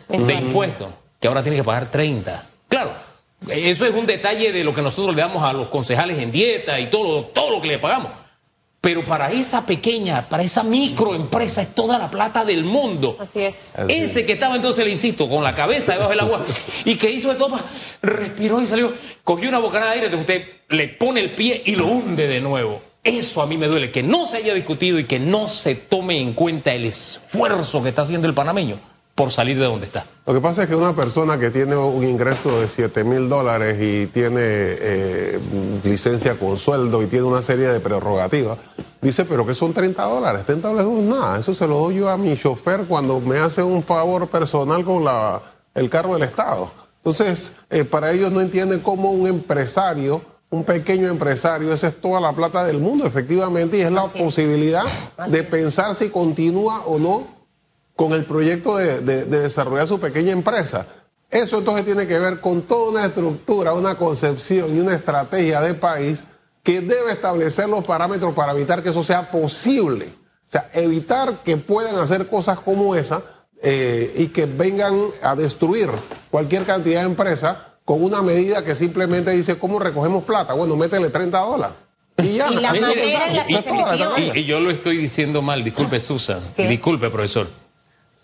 de 0.10 0.34
impuestos, 0.34 0.90
que 1.18 1.30
ahora 1.30 1.42
tiene 1.42 1.56
que 1.56 1.64
pagar 1.64 1.90
30? 1.90 2.46
Claro, 2.68 2.92
eso 3.48 3.86
es 3.86 3.96
un 3.96 4.06
detalle 4.06 4.52
de 4.52 4.66
lo 4.66 4.76
que 4.76 4.82
nosotros 4.82 5.16
le 5.16 5.22
damos 5.22 5.42
a 5.44 5.54
los 5.54 5.70
concejales 5.70 6.20
en 6.20 6.30
dieta 6.30 6.78
y 6.78 6.88
todo, 6.88 7.24
todo 7.24 7.52
lo 7.52 7.62
que 7.62 7.70
le 7.70 7.80
pagamos. 7.80 8.12
Pero 8.82 9.02
para 9.02 9.32
esa 9.32 9.66
pequeña, 9.66 10.28
para 10.28 10.44
esa 10.44 10.64
microempresa 10.64 11.62
es 11.62 11.74
toda 11.74 11.98
la 11.98 12.12
plata 12.12 12.44
del 12.44 12.66
mundo. 12.66 13.16
Así 13.18 13.44
es. 13.44 13.76
Ese 13.88 14.26
que 14.26 14.34
estaba 14.34 14.58
entonces, 14.58 14.84
le 14.84 14.92
insisto, 14.92 15.30
con 15.30 15.42
la 15.42 15.56
cabeza 15.56 15.94
debajo 15.94 16.10
del 16.10 16.20
agua 16.20 16.44
y 16.84 16.98
que 16.98 17.10
hizo 17.10 17.30
de 17.30 17.36
todo, 17.36 17.58
respiró 18.02 18.62
y 18.62 18.68
salió, 18.68 18.94
cogió 19.24 19.48
una 19.48 19.60
bocanada 19.60 19.92
de 19.92 20.00
aire, 20.02 20.08
entonces 20.08 20.40
usted 20.40 20.54
le 20.68 20.90
pone 20.90 21.22
el 21.22 21.30
pie 21.30 21.62
y 21.66 21.76
lo 21.76 21.88
hunde 21.88 22.28
de 22.28 22.42
nuevo. 22.42 22.82
Eso 23.06 23.44
a 23.44 23.46
mí 23.46 23.56
me 23.56 23.68
duele, 23.68 23.92
que 23.92 24.02
no 24.02 24.26
se 24.26 24.38
haya 24.38 24.56
discutido 24.56 24.98
y 24.98 25.06
que 25.06 25.20
no 25.20 25.48
se 25.48 25.76
tome 25.76 26.20
en 26.20 26.34
cuenta 26.34 26.74
el 26.74 26.86
esfuerzo 26.86 27.84
que 27.84 27.90
está 27.90 28.02
haciendo 28.02 28.28
el 28.28 28.34
panameño 28.34 28.80
por 29.14 29.32
salir 29.32 29.60
de 29.60 29.66
donde 29.66 29.86
está. 29.86 30.08
Lo 30.26 30.34
que 30.34 30.42
pasa 30.42 30.64
es 30.64 30.70
que 30.70 30.76
una 30.76 30.96
persona 30.96 31.38
que 31.38 31.52
tiene 31.52 31.76
un 31.76 32.04
ingreso 32.04 32.60
de 32.60 32.68
7 32.68 33.04
mil 33.04 33.30
dólares 33.30 33.78
y 33.80 34.08
tiene 34.08 34.40
eh, 34.42 35.40
licencia 35.84 36.40
con 36.40 36.58
sueldo 36.58 37.04
y 37.04 37.06
tiene 37.06 37.26
una 37.26 37.44
serie 37.44 37.68
de 37.68 37.80
prerrogativas, 37.80 38.58
dice, 39.02 39.24
pero 39.24 39.46
que 39.46 39.54
son 39.54 39.72
30 39.72 40.04
dólares, 40.04 40.44
30 40.44 40.68
dólares 40.68 40.92
no 40.92 40.98
es 40.98 41.06
nada, 41.06 41.38
eso 41.38 41.54
se 41.54 41.68
lo 41.68 41.78
doy 41.78 41.98
yo 41.98 42.10
a 42.10 42.18
mi 42.18 42.36
chofer 42.36 42.86
cuando 42.86 43.22
me 43.22 43.38
hace 43.38 43.62
un 43.62 43.84
favor 43.84 44.28
personal 44.28 44.84
con 44.84 45.06
la, 45.06 45.44
el 45.76 45.92
carro 45.92 46.16
del 46.16 46.24
Estado. 46.24 46.72
Entonces, 46.98 47.52
eh, 47.70 47.84
para 47.84 48.12
ellos 48.12 48.32
no 48.32 48.42
entienden 48.42 48.80
cómo 48.80 49.12
un 49.12 49.28
empresario, 49.28 50.24
un 50.50 50.64
pequeño 50.64 51.08
empresario, 51.08 51.74
esa 51.74 51.88
es 51.88 52.00
toda 52.00 52.20
la 52.22 52.34
plata 52.34 52.64
del 52.64 52.80
mundo, 52.80 53.06
efectivamente, 53.06 53.78
y 53.78 53.82
es 53.82 53.92
la 53.92 54.04
posibilidad 54.04 54.84
de 55.28 55.44
pensar 55.44 55.96
si 55.96 56.10
continúa 56.10 56.82
o 56.86 57.00
no 57.00 57.28
con 57.96 58.14
el 58.14 58.26
proyecto 58.26 58.78
de, 58.78 59.02
desarrollar 59.26 59.88
su 59.88 60.00
pequeña 60.00 60.32
empresa. 60.32 60.86
Eso 61.30 61.58
entonces 61.58 61.86
tiene 61.86 62.06
que 62.08 62.20
ver 62.20 62.40
con 62.40 62.64
toda 62.64 62.92
una 62.92 63.06
estructura, 63.06 63.74
una 63.74 63.98
concepción 63.98 64.76
y 64.76 64.80
una 64.80 64.96
estrategia 64.96 65.62
de 65.62 65.74
país 65.74 66.24
que 66.62 66.82
debe 66.82 67.12
establecer 67.12 67.68
los 67.68 67.84
parámetros 67.84 68.34
para 68.34 68.54
evitar 68.54 68.84
que 68.84 68.90
eso 68.90 69.04
sea 69.04 69.30
posible. 69.30 70.14
O 70.46 70.50
sea, 70.50 70.70
evitar 70.74 71.44
que 71.44 71.58
puedan 71.58 71.96
hacer 71.98 72.28
cosas 72.28 72.60
como 72.60 72.96
esa 72.96 73.24
eh, 73.62 74.14
y 74.18 74.28
que 74.28 74.46
vengan 74.46 75.10
a 75.24 75.36
destruir 75.36 75.90
cualquier 76.30 76.66
cantidad 76.66 77.02
de 77.02 77.08
empresas 77.08 77.58
con 77.86 78.04
una 78.04 78.22
medida 78.22 78.66
que 78.66 78.76
simplemente 78.76 79.32
dice, 79.32 79.58
¿cómo 79.58 79.80
recogemos 79.80 80.26
plata? 80.26 80.54
Bueno, 80.54 80.76
métele 80.76 81.10
30 81.10 81.40
dólares. 81.40 81.78
Y 82.18 82.36
ya. 82.36 82.50
Y, 82.52 84.40
y 84.40 84.46
yo 84.46 84.60
lo 84.60 84.72
estoy 84.72 84.98
diciendo 84.98 85.42
mal, 85.42 85.64
disculpe 85.64 86.00
Susan, 86.00 86.54
disculpe 86.58 87.10
profesor 87.10 87.48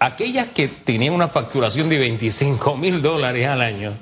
aquellas 0.01 0.47
que 0.47 0.67
tenían 0.67 1.13
una 1.13 1.29
facturación 1.29 1.87
de 1.87 1.99
25 1.99 2.75
mil 2.75 3.03
dólares 3.03 3.47
al 3.47 3.61
año, 3.61 3.97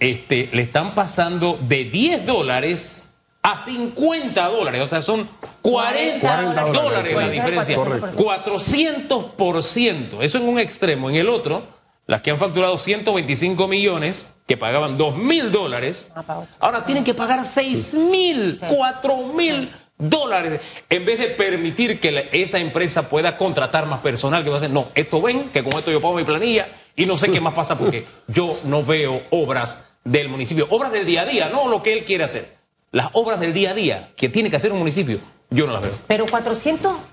este, 0.00 0.48
le 0.52 0.62
están 0.62 0.90
pasando 0.90 1.56
de 1.62 1.84
10 1.84 2.26
dólares 2.26 3.08
a 3.40 3.56
50 3.56 4.48
dólares. 4.48 4.82
O 4.82 4.88
sea, 4.88 5.00
son 5.00 5.30
40, 5.62 6.72
dólares, 6.72 7.16
la 7.16 7.28
diferencia. 7.28 7.76
400%. 7.76 10.22
Eso 10.22 10.38
en 10.38 10.48
un 10.48 10.58
extremo. 10.58 11.08
En 11.08 11.14
el 11.14 11.28
otro, 11.28 11.62
las 12.10 12.22
que 12.22 12.32
han 12.32 12.38
facturado 12.38 12.76
125 12.76 13.68
millones, 13.68 14.26
que 14.48 14.56
pagaban 14.56 14.98
2 14.98 15.16
mil 15.16 15.52
dólares, 15.52 16.08
ah, 16.16 16.42
ahora 16.58 16.84
tienen 16.84 17.04
que 17.04 17.14
pagar 17.14 17.44
6 17.46 17.94
mil, 17.94 18.58
4 18.68 19.16
mil 19.28 19.70
dólares 19.96 20.60
en 20.88 21.04
vez 21.04 21.20
de 21.20 21.28
permitir 21.28 22.00
que 22.00 22.28
esa 22.32 22.58
empresa 22.58 23.08
pueda 23.08 23.36
contratar 23.36 23.86
más 23.86 24.00
personal 24.00 24.42
que 24.42 24.50
va 24.50 24.56
a 24.56 24.58
decir, 24.58 24.74
no, 24.74 24.88
esto 24.96 25.22
ven, 25.22 25.50
que 25.50 25.62
con 25.62 25.78
esto 25.78 25.92
yo 25.92 26.00
pago 26.00 26.16
mi 26.16 26.24
planilla 26.24 26.66
y 26.96 27.06
no 27.06 27.16
sé 27.16 27.30
qué 27.30 27.40
más 27.40 27.54
pasa 27.54 27.78
porque 27.78 28.04
yo 28.26 28.58
no 28.64 28.82
veo 28.82 29.22
obras 29.30 29.78
del 30.02 30.28
municipio, 30.28 30.66
obras 30.70 30.90
del 30.90 31.06
día 31.06 31.22
a 31.22 31.26
día, 31.26 31.48
no 31.48 31.68
lo 31.68 31.80
que 31.80 31.92
él 31.92 32.04
quiere 32.04 32.24
hacer. 32.24 32.56
Las 32.90 33.10
obras 33.12 33.38
del 33.38 33.52
día 33.52 33.70
a 33.70 33.74
día 33.74 34.10
que 34.16 34.28
tiene 34.28 34.50
que 34.50 34.56
hacer 34.56 34.72
un 34.72 34.78
municipio, 34.80 35.20
yo 35.48 35.64
no 35.64 35.72
las 35.72 35.82
veo. 35.82 35.92
Pero 36.08 36.26
400% 36.26 37.04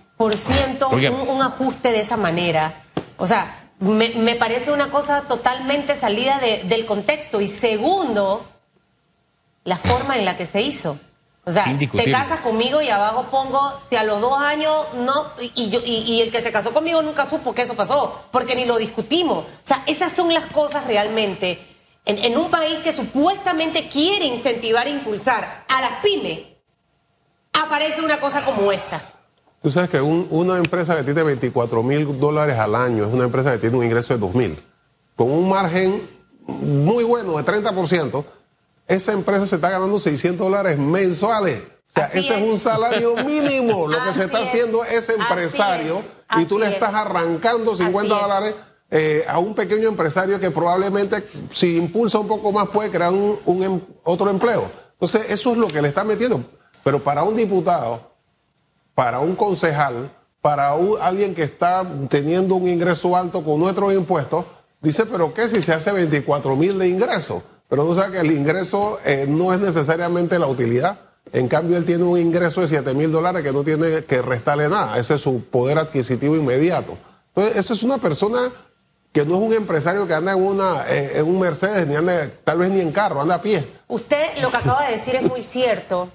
un, 0.89 1.29
un 1.29 1.41
ajuste 1.43 1.91
de 1.91 1.99
esa 1.99 2.17
manera, 2.17 2.81
o 3.17 3.27
sea, 3.27 3.66
me, 3.79 4.35
parece 4.35 4.71
una 4.71 4.89
cosa 4.89 5.23
totalmente 5.23 5.95
salida 5.95 6.39
del 6.39 6.85
contexto. 6.85 7.41
Y 7.41 7.47
segundo, 7.47 8.47
la 9.63 9.77
forma 9.77 10.17
en 10.17 10.25
la 10.25 10.37
que 10.37 10.45
se 10.45 10.61
hizo. 10.61 10.99
O 11.45 11.51
sea, 11.51 11.63
te 11.79 12.11
casas 12.11 12.41
conmigo 12.41 12.81
y 12.81 12.89
abajo 12.89 13.27
pongo, 13.31 13.81
si 13.89 13.95
a 13.95 14.03
los 14.03 14.19
dos 14.19 14.37
años 14.37 14.69
no, 14.95 15.13
y, 15.55 15.69
yo, 15.69 15.79
y, 15.85 16.19
el 16.19 16.29
que 16.29 16.41
se 16.41 16.51
casó 16.51 16.73
conmigo 16.73 17.01
nunca 17.01 17.25
supo 17.25 17.55
que 17.55 17.61
eso 17.61 17.73
pasó, 17.73 18.25
porque 18.31 18.53
ni 18.53 18.65
lo 18.65 18.77
discutimos. 18.77 19.45
O 19.45 19.47
sea, 19.63 19.81
esas 19.85 20.11
son 20.11 20.33
las 20.33 20.47
cosas 20.47 20.85
realmente. 20.87 21.65
En, 22.03 22.37
un 22.37 22.49
país 22.49 22.79
que 22.79 22.91
supuestamente 22.91 23.87
quiere 23.87 24.25
incentivar 24.25 24.87
e 24.87 24.91
impulsar 24.91 25.65
a 25.69 25.81
las 25.81 25.91
pymes, 26.01 26.39
aparece 27.53 28.01
una 28.01 28.19
cosa 28.19 28.43
como 28.43 28.71
esta. 28.73 29.16
Tú 29.61 29.71
sabes 29.71 29.89
que 29.89 30.01
una 30.01 30.57
empresa 30.57 30.95
que 30.95 31.03
tiene 31.03 31.23
24 31.23 31.83
mil 31.83 32.19
dólares 32.19 32.57
al 32.57 32.75
año 32.75 33.05
es 33.05 33.13
una 33.13 33.25
empresa 33.25 33.51
que 33.51 33.57
tiene 33.57 33.77
un 33.77 33.83
ingreso 33.83 34.13
de 34.13 34.19
2 34.19 34.35
mil, 34.35 34.63
con 35.15 35.31
un 35.31 35.49
margen 35.49 36.01
muy 36.47 37.03
bueno 37.03 37.37
de 37.37 37.43
30% 37.43 38.23
esa 38.87 39.11
empresa 39.11 39.45
se 39.45 39.55
está 39.55 39.69
ganando 39.69 39.99
600 39.99 40.45
dólares 40.45 40.77
mensuales. 40.77 41.61
O 41.89 41.91
sea, 41.93 42.05
ese 42.05 42.35
es. 42.35 42.41
un 42.41 42.57
salario 42.57 43.15
mínimo. 43.23 43.87
Lo 43.87 44.03
que 44.03 44.13
se 44.13 44.25
está 44.25 44.39
haciendo 44.39 44.83
ese 44.85 45.13
empresario 45.15 46.01
y 46.37 46.45
tú 46.45 46.57
le 46.57 46.67
estás 46.67 46.93
arrancando 46.93 47.75
50 47.75 48.15
dólares 48.15 48.55
eh, 48.89 49.25
a 49.27 49.39
un 49.39 49.53
pequeño 49.53 49.89
empresario 49.89 50.39
que 50.39 50.51
probablemente 50.51 51.27
si 51.49 51.75
impulsa 51.75 52.19
un 52.19 52.27
poco 52.27 52.51
más 52.51 52.69
puede 52.69 52.89
crear 52.89 53.11
un, 53.11 53.63
em, 53.63 53.81
otro 54.03 54.29
empleo. 54.29 54.71
Entonces, 54.93 55.27
eso 55.29 55.51
es 55.51 55.57
lo 55.57 55.67
que 55.67 55.81
le 55.81 55.89
está 55.89 56.03
metiendo. 56.03 56.43
Pero 56.83 57.03
para 57.03 57.23
un 57.23 57.35
diputado, 57.35 58.16
para 58.97 59.19
un 59.19 59.35
concejal, 59.35 60.09
para 60.41 60.71
alguien 60.71 61.35
que 61.35 61.43
está 61.43 61.85
teniendo 62.09 62.55
un 62.55 62.67
ingreso 62.67 63.15
alto 63.15 63.43
con 63.43 63.59
nuestros 63.59 63.93
impuestos, 63.93 64.45
dice, 64.81 65.05
pero 65.05 65.35
¿qué 65.35 65.47
si 65.47 65.61
se 65.61 65.71
hace 65.71 65.91
24 65.91 66.55
mil 66.55 66.79
de 66.79 66.87
ingresos? 66.87 67.43
Pero 67.69 67.83
no 67.83 67.93
sabe 67.93 68.13
que 68.13 68.19
el 68.21 68.31
ingreso 68.31 68.97
eh, 69.05 69.27
no 69.29 69.53
es 69.53 69.59
necesariamente 69.59 70.39
la 70.39 70.47
utilidad. 70.47 70.97
En 71.31 71.47
cambio, 71.47 71.77
él 71.77 71.85
tiene 71.85 72.05
un 72.05 72.17
ingreso 72.17 72.61
de 72.61 72.69
7 72.69 72.95
mil 72.95 73.11
dólares 73.11 73.43
que 73.43 73.53
no 73.53 73.63
tiene 73.63 74.03
que 74.05 74.23
restarle 74.23 74.67
nada. 74.67 74.97
Ese 74.97 75.13
es 75.13 75.21
su 75.21 75.43
poder 75.43 75.77
adquisitivo 75.77 76.35
inmediato. 76.35 76.97
Entonces, 77.35 77.55
esa 77.55 77.75
es 77.75 77.83
una 77.83 77.99
persona 77.99 78.51
que 79.11 79.25
no 79.27 79.35
es 79.35 79.41
un 79.41 79.53
empresario 79.53 80.07
que 80.07 80.15
anda 80.15 80.31
en, 80.31 80.41
una, 80.41 80.87
eh, 80.89 81.19
en 81.19 81.25
un 81.27 81.39
Mercedes, 81.39 81.85
ni 81.85 81.93
anda, 81.93 82.31
tal 82.43 82.57
vez 82.57 82.71
ni 82.71 82.81
en 82.81 82.91
carro, 82.91 83.21
anda 83.21 83.35
a 83.35 83.41
pie. 83.43 83.63
Usted 83.89 84.39
lo 84.41 84.49
que 84.49 84.57
acaba 84.57 84.87
de 84.87 84.93
decir 84.93 85.13
es 85.13 85.21
muy 85.21 85.43
cierto. 85.43 86.09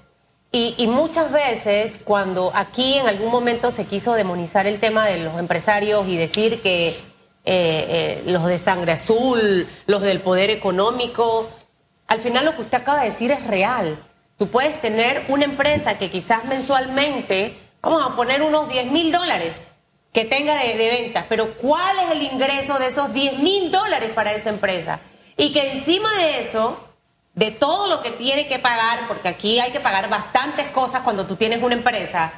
Y, 0.55 0.85
muchas 0.85 1.31
veces 1.31 1.99
cuando 2.03 2.51
aquí 2.53 2.99
en 2.99 3.07
algún 3.07 3.31
momento 3.31 3.71
se 3.71 3.87
quiso 3.87 4.13
demonizar 4.13 4.67
el 4.67 4.79
tema 4.79 5.07
de 5.07 5.17
los 5.17 5.39
empresarios 5.39 6.07
y 6.07 6.15
decir 6.15 6.61
que 6.61 6.89
eh, 6.89 6.95
eh, 7.45 8.23
los 8.27 8.45
de 8.45 8.59
sangre 8.59 8.91
azul, 8.91 9.67
los 9.87 10.01
del 10.03 10.21
poder 10.21 10.51
económico. 10.51 11.49
Al 12.05 12.19
final 12.19 12.45
lo 12.45 12.55
que 12.55 12.61
usted 12.61 12.77
acaba 12.77 12.99
de 12.99 13.05
decir 13.05 13.31
es 13.31 13.47
real. 13.47 13.97
Tú 14.37 14.51
puedes 14.51 14.79
tener 14.79 15.25
una 15.29 15.45
empresa 15.45 15.97
que 15.97 16.11
quizás 16.11 16.45
mensualmente, 16.45 17.57
vamos 17.81 18.05
a 18.05 18.15
poner 18.15 18.43
unos 18.43 18.69
10 18.69 18.91
mil 18.91 19.11
dólares 19.11 19.69
que 20.11 20.23
tenga 20.23 20.55
de, 20.55 20.77
de 20.77 20.87
ventas, 20.87 21.25
pero 21.27 21.57
¿cuál 21.57 21.97
es 22.05 22.11
el 22.11 22.21
ingreso 22.21 22.77
de 22.77 22.89
esos 22.89 23.11
10 23.11 23.39
mil 23.39 23.71
dólares 23.71 24.11
para 24.13 24.33
esa 24.33 24.49
empresa? 24.49 24.99
Y 25.35 25.51
que 25.51 25.71
encima 25.71 26.11
de 26.17 26.41
eso 26.41 26.92
de 27.35 27.51
todo 27.51 27.87
lo 27.87 28.01
que 28.01 28.11
tiene 28.11 28.47
que 28.47 28.59
pagar, 28.59 29.07
porque 29.07 29.27
aquí 29.27 29.59
hay 29.59 29.71
que 29.71 29.79
pagar 29.79 30.09
bastantes 30.09 30.67
cosas 30.67 31.01
cuando 31.01 31.25
tú 31.25 31.35
tienes 31.35 31.63
una 31.63 31.73
empresa, 31.73 32.31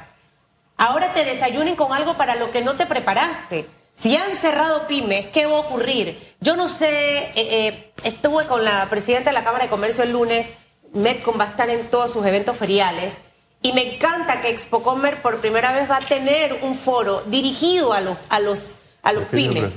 ahora 0.76 1.12
te 1.12 1.24
desayunen 1.24 1.76
con 1.76 1.92
algo 1.92 2.16
para 2.16 2.34
lo 2.34 2.50
que 2.50 2.62
no 2.62 2.76
te 2.76 2.86
preparaste. 2.86 3.68
Si 3.92 4.16
han 4.16 4.34
cerrado 4.34 4.86
pymes, 4.86 5.26
¿qué 5.28 5.46
va 5.46 5.56
a 5.56 5.60
ocurrir? 5.60 6.36
Yo 6.40 6.56
no 6.56 6.68
sé, 6.68 7.18
eh, 7.18 7.32
eh, 7.34 7.92
estuve 8.04 8.46
con 8.46 8.64
la 8.64 8.88
presidenta 8.90 9.30
de 9.30 9.34
la 9.34 9.44
Cámara 9.44 9.64
de 9.64 9.70
Comercio 9.70 10.04
el 10.04 10.12
lunes, 10.12 10.46
Metcom 10.92 11.38
va 11.38 11.44
a 11.44 11.48
estar 11.48 11.68
en 11.70 11.90
todos 11.90 12.12
sus 12.12 12.24
eventos 12.24 12.56
feriales, 12.56 13.16
y 13.62 13.72
me 13.72 13.94
encanta 13.94 14.40
que 14.42 14.48
Expocomer 14.48 15.22
por 15.22 15.40
primera 15.40 15.72
vez 15.72 15.90
va 15.90 15.96
a 15.96 16.00
tener 16.00 16.60
un 16.62 16.74
foro 16.74 17.22
dirigido 17.26 17.92
a 17.92 18.00
los, 18.00 18.16
a 18.28 18.38
los, 18.38 18.76
a 19.02 19.12
los 19.12 19.24
pymes. 19.26 19.74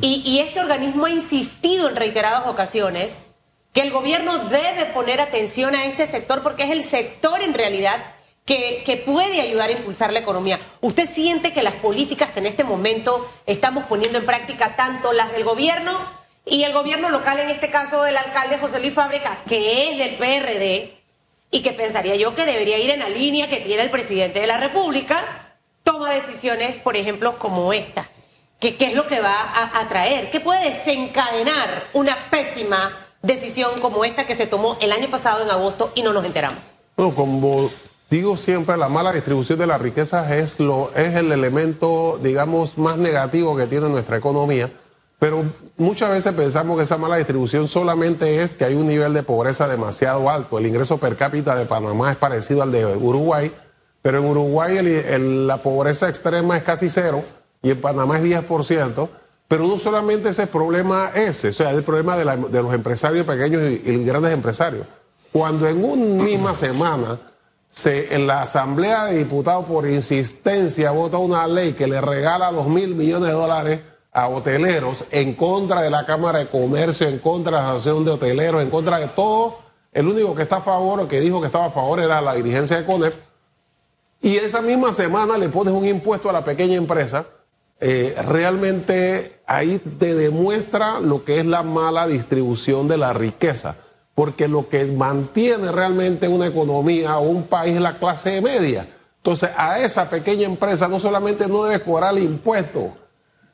y, 0.00 0.22
y 0.24 0.38
este 0.38 0.60
organismo 0.60 1.06
ha 1.06 1.10
insistido 1.10 1.88
en 1.88 1.96
reiteradas 1.96 2.46
ocasiones 2.46 3.18
que 3.76 3.82
el 3.82 3.90
gobierno 3.90 4.38
debe 4.38 4.86
poner 4.86 5.20
atención 5.20 5.74
a 5.74 5.84
este 5.84 6.06
sector 6.06 6.42
porque 6.42 6.62
es 6.62 6.70
el 6.70 6.82
sector 6.82 7.42
en 7.42 7.52
realidad 7.52 8.02
que, 8.46 9.02
puede 9.04 9.42
ayudar 9.42 9.68
a 9.68 9.72
impulsar 9.72 10.14
la 10.14 10.20
economía. 10.20 10.58
¿Usted 10.80 11.06
siente 11.06 11.52
que 11.52 11.62
las 11.62 11.74
políticas 11.74 12.30
que 12.30 12.38
en 12.38 12.46
este 12.46 12.64
momento 12.64 13.30
estamos 13.44 13.84
poniendo 13.84 14.16
en 14.16 14.24
práctica, 14.24 14.76
tanto 14.76 15.12
las 15.12 15.30
del 15.32 15.44
gobierno 15.44 15.92
y 16.46 16.62
el 16.62 16.72
gobierno 16.72 17.10
local, 17.10 17.38
en 17.38 17.50
este 17.50 17.68
caso 17.68 18.06
el 18.06 18.16
alcalde 18.16 18.56
José 18.56 18.80
Luis 18.80 18.94
Fábrica, 18.94 19.42
que 19.46 19.90
es 19.90 19.98
del 19.98 20.14
PRD, 20.14 20.96
y 21.50 21.60
que 21.60 21.74
pensaría 21.74 22.16
yo 22.16 22.34
que 22.34 22.46
debería 22.46 22.78
ir 22.78 22.88
en 22.88 23.00
la 23.00 23.10
línea 23.10 23.50
que 23.50 23.58
tiene 23.58 23.82
el 23.82 23.90
presidente 23.90 24.40
de 24.40 24.46
la 24.46 24.56
República, 24.56 25.58
toma 25.82 26.14
decisiones, 26.14 26.76
por 26.76 26.96
ejemplo, 26.96 27.38
como 27.38 27.74
esta? 27.74 28.08
¿Qué, 28.58 28.74
es 28.80 28.94
lo 28.94 29.06
que 29.06 29.20
va 29.20 29.36
a, 29.38 29.80
a 29.80 29.88
traer? 29.90 30.30
¿Qué 30.30 30.40
puede 30.40 30.70
desencadenar 30.70 31.90
una 31.92 32.30
pésima 32.30 33.05
decisión 33.22 33.80
como 33.80 34.04
esta 34.04 34.26
que 34.26 34.34
se 34.34 34.46
tomó 34.46 34.76
el 34.80 34.92
año 34.92 35.10
pasado 35.10 35.42
en 35.42 35.50
agosto 35.50 35.92
y 35.94 36.02
no 36.02 36.12
nos 36.12 36.24
enteramos? 36.24 36.58
Bueno, 36.96 37.14
como 37.14 37.70
digo 38.10 38.36
siempre, 38.36 38.76
la 38.76 38.88
mala 38.88 39.12
distribución 39.12 39.58
de 39.58 39.66
la 39.66 39.78
riqueza 39.78 40.36
es, 40.36 40.60
lo, 40.60 40.90
es 40.94 41.14
el 41.14 41.32
elemento, 41.32 42.18
digamos, 42.22 42.78
más 42.78 42.96
negativo 42.96 43.56
que 43.56 43.66
tiene 43.66 43.88
nuestra 43.88 44.16
economía. 44.16 44.70
Pero 45.18 45.44
muchas 45.78 46.10
veces 46.10 46.34
pensamos 46.34 46.76
que 46.76 46.82
esa 46.82 46.98
mala 46.98 47.16
distribución 47.16 47.68
solamente 47.68 48.42
es 48.42 48.50
que 48.50 48.64
hay 48.64 48.74
un 48.74 48.86
nivel 48.86 49.14
de 49.14 49.22
pobreza 49.22 49.66
demasiado 49.66 50.28
alto. 50.28 50.58
El 50.58 50.66
ingreso 50.66 50.98
per 50.98 51.16
cápita 51.16 51.56
de 51.56 51.64
Panamá 51.64 52.12
es 52.12 52.18
parecido 52.18 52.62
al 52.62 52.70
de 52.70 52.84
Uruguay, 52.84 53.50
pero 54.02 54.18
en 54.18 54.26
Uruguay 54.26 54.78
la 55.18 55.56
pobreza 55.58 56.08
extrema 56.08 56.56
es 56.56 56.62
casi 56.62 56.90
cero 56.90 57.24
y 57.62 57.70
en 57.70 57.80
Panamá 57.80 58.18
es 58.18 58.24
10%. 58.24 59.08
Pero 59.48 59.66
no 59.66 59.78
solamente 59.78 60.30
ese 60.30 60.46
problema 60.46 61.10
ese, 61.14 61.48
o 61.48 61.52
sea, 61.52 61.70
el 61.70 61.84
problema 61.84 62.16
de, 62.16 62.62
los 62.62 62.74
empresarios 62.74 63.24
pequeños 63.24 63.62
y, 63.62 64.04
grandes 64.04 64.32
empresarios. 64.32 64.86
Cuando 65.32 65.68
en 65.68 65.84
una 65.84 66.24
misma 66.24 66.54
semana 66.56 67.18
se, 67.70 68.14
en 68.14 68.26
la 68.26 68.42
Asamblea 68.42 69.06
de 69.06 69.18
Diputados 69.18 69.66
por 69.66 69.86
insistencia 69.88 70.90
vota 70.90 71.18
una 71.18 71.46
ley 71.46 71.74
que 71.74 71.86
le 71.86 72.00
regala 72.00 72.50
dos 72.50 72.66
mil 72.66 72.94
millones 72.94 73.28
de 73.28 73.34
dólares 73.34 73.80
a 74.12 74.28
hoteleros 74.28 75.04
en 75.10 75.34
contra 75.34 75.82
de 75.82 75.90
la 75.90 76.06
Cámara 76.06 76.38
de 76.40 76.48
Comercio, 76.48 77.06
en 77.06 77.18
contra 77.18 77.58
de 77.58 77.62
la 77.62 77.70
Asociación 77.72 78.04
de 78.04 78.12
Hoteleros, 78.12 78.62
en 78.62 78.70
contra 78.70 78.98
de 78.98 79.08
todo, 79.08 79.58
el 79.92 80.08
único 80.08 80.34
que 80.34 80.42
está 80.42 80.56
a 80.56 80.62
favor 80.62 81.00
o 81.00 81.08
que 81.08 81.20
dijo 81.20 81.40
que 81.40 81.46
estaba 81.46 81.66
a 81.66 81.70
favor 81.70 82.00
era 82.00 82.20
la 82.20 82.34
dirigencia 82.34 82.78
de 82.78 82.84
CONEP. 82.84 83.14
Y 84.22 84.36
esa 84.36 84.62
misma 84.62 84.92
semana 84.92 85.38
le 85.38 85.50
pones 85.50 85.72
un 85.72 85.86
impuesto 85.86 86.30
a 86.30 86.32
la 86.32 86.42
pequeña 86.42 86.74
empresa 86.74 87.26
eh, 87.80 88.14
realmente 88.26 89.40
ahí 89.46 89.78
te 89.78 90.14
demuestra 90.14 91.00
lo 91.00 91.24
que 91.24 91.40
es 91.40 91.46
la 91.46 91.62
mala 91.62 92.06
distribución 92.06 92.88
de 92.88 92.96
la 92.96 93.12
riqueza, 93.12 93.76
porque 94.14 94.48
lo 94.48 94.68
que 94.68 94.84
mantiene 94.86 95.70
realmente 95.70 96.28
una 96.28 96.46
economía 96.46 97.18
o 97.18 97.28
un 97.28 97.44
país 97.44 97.74
es 97.74 97.80
la 97.80 97.98
clase 97.98 98.40
media. 98.40 98.88
Entonces 99.18 99.50
a 99.56 99.80
esa 99.80 100.08
pequeña 100.08 100.46
empresa 100.46 100.88
no 100.88 100.98
solamente 100.98 101.48
no 101.48 101.64
debes 101.64 101.80
cobrar 101.80 102.16
el 102.16 102.22
impuesto, 102.22 102.96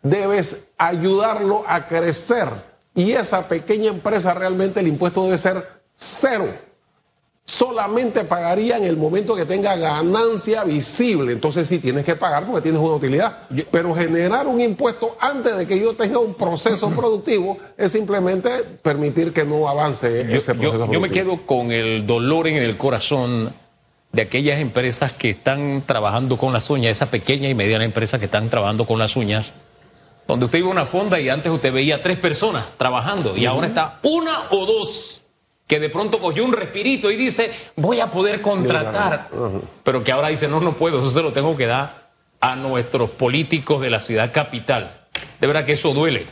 debes 0.02 0.64
ayudarlo 0.79 1.64
a 1.67 1.87
crecer. 1.87 2.49
Y 2.95 3.12
esa 3.12 3.49
pequeña 3.49 3.88
empresa 3.88 4.35
realmente 4.35 4.81
el 4.81 4.88
impuesto 4.88 5.25
debe 5.25 5.38
ser 5.38 5.67
cero 5.95 6.47
solamente 7.44 8.25
pagaría 8.25 8.76
en 8.76 8.84
el 8.84 8.96
momento 8.96 9.34
que 9.34 9.45
tenga 9.45 9.76
ganancia 9.76 10.64
visible. 10.64 11.32
Entonces 11.32 11.69
sí 11.69 11.78
tienes 11.78 12.04
que 12.04 12.14
pagar 12.14 12.47
porque 12.47 12.62
tienes 12.62 12.80
una 12.80 12.95
utilidad. 12.95 13.38
Pero 13.71 13.95
generar 13.95 14.47
un 14.47 14.60
impuesto 14.60 15.17
antes 15.21 15.56
de 15.56 15.67
que 15.67 15.78
yo 15.78 15.95
tenga 15.95 16.19
un 16.19 16.34
proceso 16.34 16.90
productivo 16.97 17.58
es 17.76 17.93
simplemente 17.93 18.50
permitir 18.82 19.32
que 19.32 19.45
no 19.45 19.69
avance 19.69 20.21
ese 20.34 20.54
proceso 20.54 20.86
productivo. 20.86 20.93
Yo 20.93 21.00
me 21.00 21.10
quedo 21.10 21.47
con 21.47 21.73
el 21.73 22.06
dolor 22.06 22.47
en 22.47 22.56
el 22.56 22.76
corazón 22.76 23.52
de 24.12 24.23
aquellas 24.23 24.60
empresas 24.60 25.12
que 25.12 25.30
están 25.30 25.84
trabajando 25.86 26.36
con 26.36 26.52
las 26.52 26.69
uñas, 26.69 26.93
esa 26.93 27.10
pequeña 27.10 27.49
y 27.49 27.54
mediana 27.54 27.84
empresa 27.84 28.19
que 28.19 28.26
están 28.26 28.50
trabajando 28.50 28.86
con 28.86 28.99
las 28.99 29.17
uñas, 29.17 29.50
donde 30.28 30.45
usted 30.45 30.58
iba 30.58 30.69
a 30.69 30.73
una 30.73 30.84
fonda 30.86 31.19
y 31.19 31.30
antes 31.30 31.50
usted 31.50 31.73
veía 31.73 32.02
tres 32.02 32.19
personas 32.19 32.67
trabajando 32.76 33.36
y 33.36 33.47
ahora 33.47 33.69
está 33.69 33.99
una 34.02 34.32
o 34.50 34.67
dos 34.67 35.22
que 35.73 35.80
de 35.80 35.89
pronto 35.89 36.21
cogió 36.21 36.45
un 36.45 36.52
respirito 36.52 37.11
y 37.11 37.17
dice, 37.17 37.50
voy 37.76 37.99
a 38.00 38.08
poder 38.08 38.43
contratar, 38.43 39.30
pero 39.82 40.04
que 40.04 40.13
ahora 40.13 40.28
dice, 40.28 40.47
no, 40.47 40.61
no 40.61 40.75
puedo, 40.75 41.00
eso 41.00 41.08
se 41.08 41.23
lo 41.23 41.32
tengo 41.32 41.56
que 41.56 41.65
dar 41.65 42.11
a 42.43 42.56
nuestros 42.56 43.08
políticos 43.08 43.80
de 43.80 43.89
la 43.89 44.02
ciudad 44.02 44.35
capital. 44.35 45.06
De 45.41 45.47
verdad 45.47 45.65
que 45.65 45.73
eso 45.73 45.95
duele, 45.95 46.26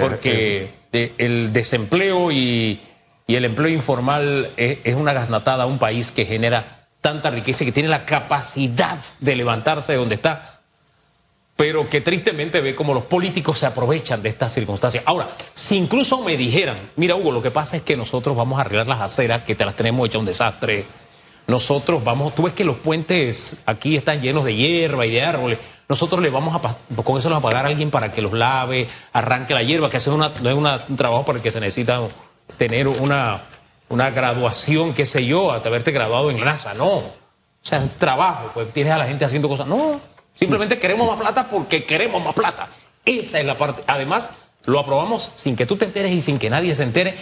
porque 0.00 0.70
el 0.90 1.52
desempleo 1.52 2.32
y, 2.32 2.80
el 3.28 3.44
empleo 3.44 3.68
informal 3.68 4.50
es, 4.56 4.78
es 4.82 4.96
una 4.96 5.12
gasnatada 5.12 5.62
a 5.62 5.66
un 5.66 5.78
país 5.78 6.10
que 6.10 6.26
genera 6.26 6.88
tanta 7.00 7.30
riqueza 7.30 7.62
y 7.62 7.66
que 7.66 7.72
tiene 7.72 7.88
la 7.88 8.04
capacidad 8.04 8.98
de 9.20 9.36
levantarse 9.36 9.92
de 9.92 9.98
donde 9.98 10.16
está 10.16 10.59
pero 11.60 11.90
que 11.90 12.00
tristemente 12.00 12.62
ve 12.62 12.74
como 12.74 12.94
los 12.94 13.02
políticos 13.02 13.58
se 13.58 13.66
aprovechan 13.66 14.22
de 14.22 14.30
estas 14.30 14.50
circunstancias. 14.54 15.04
Ahora, 15.06 15.28
si 15.52 15.76
incluso 15.76 16.22
me 16.22 16.38
dijeran, 16.38 16.90
mira 16.96 17.16
Hugo, 17.16 17.32
lo 17.32 17.42
que 17.42 17.50
pasa 17.50 17.76
es 17.76 17.82
que 17.82 17.98
nosotros 17.98 18.34
vamos 18.34 18.56
a 18.56 18.62
arreglar 18.62 18.86
las 18.86 19.02
aceras, 19.02 19.42
que 19.42 19.54
te 19.54 19.66
las 19.66 19.76
tenemos 19.76 20.06
hechas 20.06 20.20
un 20.20 20.24
desastre, 20.24 20.86
nosotros 21.46 22.02
vamos, 22.02 22.34
tú 22.34 22.44
ves 22.44 22.54
que 22.54 22.64
los 22.64 22.78
puentes 22.78 23.56
aquí 23.66 23.94
están 23.94 24.22
llenos 24.22 24.46
de 24.46 24.56
hierba 24.56 25.04
y 25.04 25.10
de 25.10 25.20
árboles, 25.20 25.58
nosotros 25.86 26.22
le 26.22 26.30
vamos 26.30 26.58
a, 26.58 26.78
con 27.02 27.18
eso 27.18 27.28
le 27.28 27.34
vamos 27.34 27.50
a 27.50 27.50
pagar 27.50 27.66
a 27.66 27.68
alguien 27.68 27.90
para 27.90 28.10
que 28.10 28.22
los 28.22 28.32
lave, 28.32 28.88
arranque 29.12 29.52
la 29.52 29.62
hierba, 29.62 29.90
que 29.90 29.98
eso 29.98 30.16
no 30.16 30.24
es 30.24 30.88
un 30.88 30.96
trabajo 30.96 31.26
para 31.26 31.36
el 31.36 31.42
que 31.42 31.50
se 31.50 31.60
necesita 31.60 32.00
tener 32.56 32.88
una, 32.88 33.42
una 33.90 34.08
graduación, 34.08 34.94
qué 34.94 35.04
sé 35.04 35.26
yo, 35.26 35.52
hasta 35.52 35.68
haberte 35.68 35.92
graduado 35.92 36.30
en 36.30 36.40
NASA, 36.40 36.72
no. 36.72 36.86
O 36.90 37.12
sea, 37.60 37.80
un 37.80 37.90
trabajo, 37.98 38.50
pues 38.54 38.72
tienes 38.72 38.94
a 38.94 38.96
la 38.96 39.04
gente 39.04 39.26
haciendo 39.26 39.46
cosas, 39.46 39.66
no. 39.66 40.00
Simplemente 40.34 40.78
queremos 40.78 41.08
más 41.08 41.20
plata 41.20 41.48
porque 41.48 41.84
queremos 41.84 42.22
más 42.22 42.34
plata. 42.34 42.68
Esa 43.04 43.40
es 43.40 43.46
la 43.46 43.58
parte. 43.58 43.82
Además, 43.86 44.30
lo 44.66 44.78
aprobamos 44.78 45.30
sin 45.34 45.56
que 45.56 45.66
tú 45.66 45.76
te 45.76 45.86
enteres 45.86 46.12
y 46.12 46.22
sin 46.22 46.38
que 46.38 46.50
nadie 46.50 46.74
se 46.76 46.82
entere, 46.82 47.14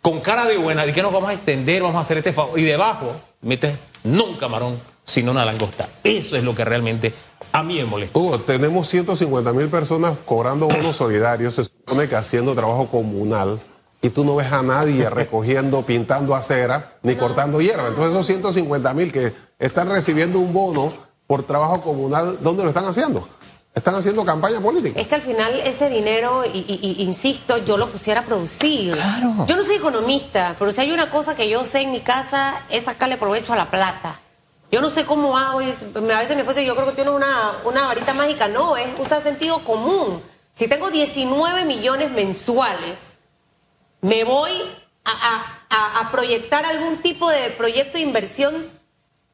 con 0.00 0.20
cara 0.20 0.44
de 0.44 0.56
buena, 0.56 0.84
de 0.84 0.92
que 0.92 1.02
nos 1.02 1.12
vamos 1.12 1.30
a 1.30 1.34
extender, 1.34 1.82
vamos 1.82 1.96
a 1.96 2.00
hacer 2.00 2.18
este 2.18 2.32
favor. 2.32 2.58
Y 2.58 2.64
debajo 2.64 3.12
metes 3.40 3.76
no 4.02 4.24
un 4.24 4.36
camarón, 4.36 4.78
sino 5.04 5.32
una 5.32 5.44
langosta. 5.44 5.88
Eso 6.02 6.36
es 6.36 6.44
lo 6.44 6.54
que 6.54 6.64
realmente 6.64 7.14
a 7.52 7.62
mí 7.62 7.76
me 7.76 7.84
molesta. 7.84 8.18
Hugo, 8.18 8.40
tenemos 8.40 8.88
150 8.88 9.52
mil 9.52 9.68
personas 9.68 10.16
cobrando 10.24 10.66
bonos 10.66 10.96
solidarios, 10.96 11.54
se 11.54 11.64
supone 11.64 12.08
que 12.08 12.16
haciendo 12.16 12.54
trabajo 12.54 12.88
comunal 12.88 13.60
y 14.02 14.10
tú 14.10 14.24
no 14.24 14.36
ves 14.36 14.52
a 14.52 14.62
nadie 14.62 15.08
recogiendo, 15.10 15.86
pintando 15.86 16.34
acera, 16.34 16.98
ni 17.02 17.14
cortando 17.14 17.60
hierba. 17.60 17.88
Entonces 17.88 18.12
esos 18.12 18.26
150 18.26 18.94
mil 18.94 19.12
que 19.12 19.32
están 19.58 19.88
recibiendo 19.88 20.38
un 20.38 20.52
bono 20.52 20.92
por 21.34 21.42
trabajo 21.42 21.80
comunal, 21.80 22.38
¿dónde 22.40 22.62
lo 22.62 22.68
están 22.68 22.84
haciendo? 22.84 23.28
Están 23.74 23.96
haciendo 23.96 24.24
campaña 24.24 24.60
política. 24.60 25.00
Es 25.00 25.08
que 25.08 25.16
al 25.16 25.22
final 25.22 25.58
ese 25.58 25.88
dinero, 25.88 26.44
y, 26.44 26.94
insisto, 27.00 27.58
yo 27.58 27.76
lo 27.76 27.90
pusiera 27.90 28.20
a 28.20 28.24
producir. 28.24 28.92
Claro. 28.92 29.44
Yo 29.48 29.56
no 29.56 29.64
soy 29.64 29.74
economista, 29.74 30.54
pero 30.56 30.70
si 30.70 30.82
hay 30.82 30.92
una 30.92 31.10
cosa 31.10 31.34
que 31.34 31.48
yo 31.48 31.64
sé 31.64 31.80
en 31.80 31.90
mi 31.90 32.02
casa 32.02 32.54
es 32.70 32.84
sacarle 32.84 33.16
provecho 33.16 33.52
a 33.52 33.56
la 33.56 33.68
plata. 33.68 34.20
Yo 34.70 34.80
no 34.80 34.88
sé 34.90 35.04
cómo 35.06 35.36
hago, 35.36 35.60
es, 35.60 35.88
a 35.96 36.18
veces 36.20 36.36
mi 36.36 36.42
esposa 36.42 36.62
yo 36.62 36.76
creo 36.76 36.86
que 36.86 36.92
tiene 36.92 37.10
una, 37.10 37.54
una 37.64 37.86
varita 37.88 38.14
mágica. 38.14 38.46
No, 38.46 38.76
es 38.76 38.96
usar 38.96 39.24
sentido 39.24 39.58
común. 39.64 40.22
Si 40.52 40.68
tengo 40.68 40.88
19 40.88 41.64
millones 41.64 42.12
mensuales, 42.12 43.14
me 44.02 44.22
voy 44.22 44.52
a, 45.04 46.00
a 46.00 46.12
proyectar 46.12 46.64
algún 46.64 46.98
tipo 46.98 47.28
de 47.28 47.50
proyecto 47.50 47.98
de 47.98 48.04
inversión 48.04 48.70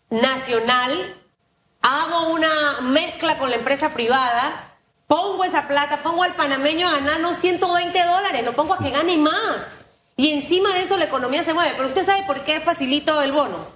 nacional 0.08 1.19
hago 1.82 2.30
una 2.30 2.80
mezcla 2.82 3.38
con 3.38 3.50
la 3.50 3.56
empresa 3.56 3.92
privada, 3.92 4.76
pongo 5.06 5.44
esa 5.44 5.66
plata, 5.66 6.02
pongo 6.02 6.22
al 6.22 6.34
panameño 6.34 6.88
a 6.88 6.92
ganar 6.92 7.20
no 7.20 7.34
120 7.34 8.04
dólares, 8.04 8.44
lo 8.44 8.52
pongo 8.52 8.74
a 8.74 8.78
que 8.78 8.90
gane 8.90 9.16
más. 9.16 9.80
Y 10.16 10.32
encima 10.32 10.72
de 10.74 10.82
eso 10.82 10.98
la 10.98 11.06
economía 11.06 11.42
se 11.42 11.54
mueve. 11.54 11.72
Pero 11.76 11.88
usted 11.88 12.04
sabe 12.04 12.24
por 12.26 12.44
qué 12.44 12.60
facilito 12.60 13.22
el 13.22 13.32
bono. 13.32 13.66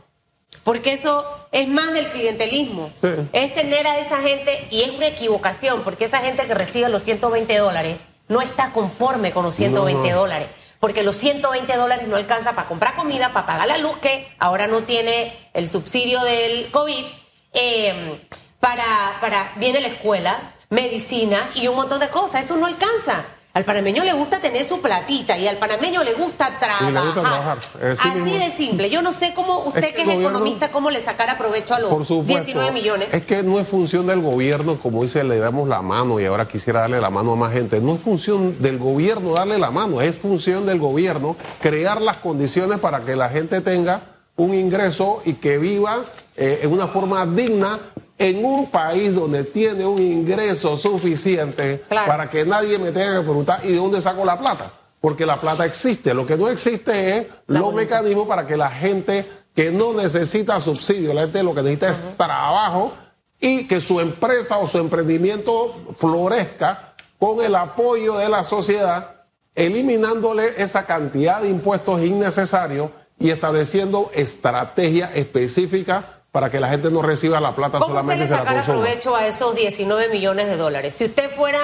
Porque 0.63 0.93
eso 0.93 1.25
es 1.53 1.69
más 1.69 1.93
del 1.93 2.09
clientelismo. 2.09 2.93
Es 3.33 3.55
tener 3.55 3.87
a 3.87 3.99
esa 3.99 4.19
gente, 4.21 4.67
y 4.71 4.83
es 4.83 4.91
una 4.91 5.07
equivocación, 5.07 5.83
porque 5.83 6.05
esa 6.05 6.19
gente 6.19 6.47
que 6.47 6.55
recibe 6.55 6.89
los 6.89 7.03
120 7.03 7.57
dólares 7.59 7.99
no 8.29 8.41
está 8.41 8.73
conforme 8.73 9.33
con 9.33 9.45
los 9.45 9.55
120 9.55 10.13
dólares. 10.13 10.49
porque 10.81 11.03
los 11.03 11.17
120 11.17 11.77
dólares 11.79 12.07
no 12.09 12.17
alcanza 12.17 12.55
para 12.55 12.69
comprar 12.69 12.95
comida, 12.95 13.33
para 13.33 13.47
pagar 13.47 13.67
la 13.67 13.79
luz, 13.79 13.97
que 14.03 14.29
ahora 14.39 14.67
no 14.67 14.83
tiene 14.83 15.35
el 15.55 15.71
subsidio 15.71 16.23
del 16.25 16.71
COVID, 16.71 17.07
eh, 17.55 18.21
para, 18.61 18.85
para, 19.21 19.53
viene 19.57 19.81
la 19.81 19.89
escuela, 19.89 20.55
medicina 20.71 21.43
y 21.55 21.69
un 21.69 21.77
montón 21.77 22.01
de 22.01 22.09
cosas, 22.09 22.45
eso 22.45 22.57
no 22.57 22.67
alcanza. 22.67 23.25
Al 23.53 23.65
panameño 23.65 24.03
le 24.03 24.13
gusta 24.15 24.41
tener 24.41 24.65
su 24.65 24.81
platita 24.81 25.39
y 25.39 25.47
al 25.47 25.59
panameño 25.59 26.03
le 26.03 26.15
gusta 26.15 26.59
trabajar. 26.59 26.93
le 26.93 27.01
gusta 27.01 27.21
trabajar. 27.21 27.59
Así 27.93 28.09
mismo. 28.19 28.45
de 28.45 28.51
simple. 28.51 28.91
Yo 28.91 29.01
no 29.01 29.13
sé 29.13 29.33
cómo 29.33 29.61
usted 29.61 29.85
Es 29.85 29.87
que 29.91 29.95
que 29.95 30.01
es 30.01 30.07
gobierno- 30.09 30.29
economista, 30.31 30.73
cómo 30.73 30.91
le 30.91 31.01
sacara 31.01 31.39
provecho 31.39 31.73
a 31.73 31.79
los 31.79 31.89
Por 31.91 32.05
supuesto. 32.05 32.47
19 32.47 32.73
millones. 32.73 33.09
Es 33.13 33.25
que 33.25 33.45
no 33.45 33.61
es 33.61 33.69
función 33.69 34.09
del 34.09 34.23
gobierno, 34.23 34.81
como 34.81 35.05
dice, 35.05 35.23
le 35.23 35.39
damos 35.39 35.69
la 35.69 35.83
mano 35.83 36.19
y 36.19 36.25
ahora 36.25 36.49
quisiera 36.49 36.81
darle 36.81 37.01
la 37.01 37.11
mano 37.11 37.35
a 37.35 37.37
más 37.37 37.53
gente. 37.53 37.81
No 37.81 37.95
es 37.95 38.01
función 38.01 38.61
del 38.61 38.77
gobierno 38.79 39.35
darle 39.35 39.57
la 39.61 39.71
mano, 39.71 40.01
es 40.01 40.19
función 40.19 40.67
del 40.67 40.81
gobierno 40.81 41.37
crear 41.61 42.01
las 42.03 42.17
condiciones 42.17 42.81
para 42.81 43.05
que 43.05 43.15
la 43.15 43.29
gente 43.29 43.61
tenga 43.61 44.03
un 44.37 44.55
ingreso 44.55 45.23
y 45.25 45.35
que 45.35 45.59
viva 45.59 46.03
eh, 46.37 46.61
en 46.63 46.73
una 46.73 46.87
forma 46.89 47.25
digna 47.27 47.79
en 48.19 48.45
un 48.45 48.71
país 48.71 49.15
donde 49.15 49.45
tiene 49.45 49.85
un 49.87 50.01
ingreso 50.01 50.77
suficiente 50.77 51.83
Claro. 51.89 52.07
para 52.07 52.31
que 52.31 52.45
nadie 52.45 52.79
me 52.79 52.93
tenga 52.93 53.19
que 53.19 53.23
preguntar 53.25 53.61
¿y 53.65 53.69
de 53.73 53.77
dónde 53.77 54.01
saco 54.03 54.25
la 54.25 54.39
plata? 54.39 54.71
Porque 55.01 55.27
la 55.27 55.37
plata 55.37 55.67
existe. 55.67 56.15
Lo 56.15 56.25
que 56.25 56.37
no 56.39 56.49
existe 56.49 57.19
es 57.19 57.27
La 57.49 57.61
los 57.61 57.75
mecanismos 57.75 58.27
para 58.27 58.47
que 58.47 58.57
la 58.57 58.71
gente 58.71 59.27
que 59.55 59.71
no 59.71 59.93
necesita 59.93 60.59
subsidio, 60.61 61.13
la 61.13 61.23
gente 61.23 61.43
lo 61.43 61.55
que 61.55 61.63
necesita 61.63 61.91
es 61.91 62.17
trabajo 62.17 62.93
y 63.39 63.67
que 63.69 63.81
su 63.81 64.01
empresa 64.01 64.57
o 64.59 64.67
su 64.67 64.79
emprendimiento 64.79 65.75
florezca 65.99 66.95
con 67.19 67.45
el 67.45 67.55
apoyo 67.55 68.17
de 68.17 68.29
la 68.29 68.43
sociedad, 68.43 69.17
eliminándole 69.55 70.55
esa 70.57 70.87
cantidad 70.87 71.41
de 71.43 71.49
impuestos 71.51 72.01
innecesarios 72.03 72.91
y 73.19 73.31
estableciendo 73.31 74.11
estrategias 74.15 75.11
específicas 75.15 76.05
para 76.35 76.51
que 76.51 76.59
la 76.59 76.69
gente 76.69 76.91
no 76.91 77.01
reciba 77.01 77.39
la 77.39 77.55
plata 77.55 77.79
¿Cómo 77.79 77.85
usted 77.85 77.93
solamente 77.93 78.23
le 78.23 78.27
se 78.27 78.33
la 78.33 78.39
sacara 78.39 78.63
provecho 78.65 79.15
a 79.15 79.27
esos 79.27 79.55
19 79.55 80.09
millones 80.09 80.49
de 80.49 80.57
dólares? 80.57 80.95
Si 80.95 81.05
usted 81.05 81.31
fuera 81.31 81.61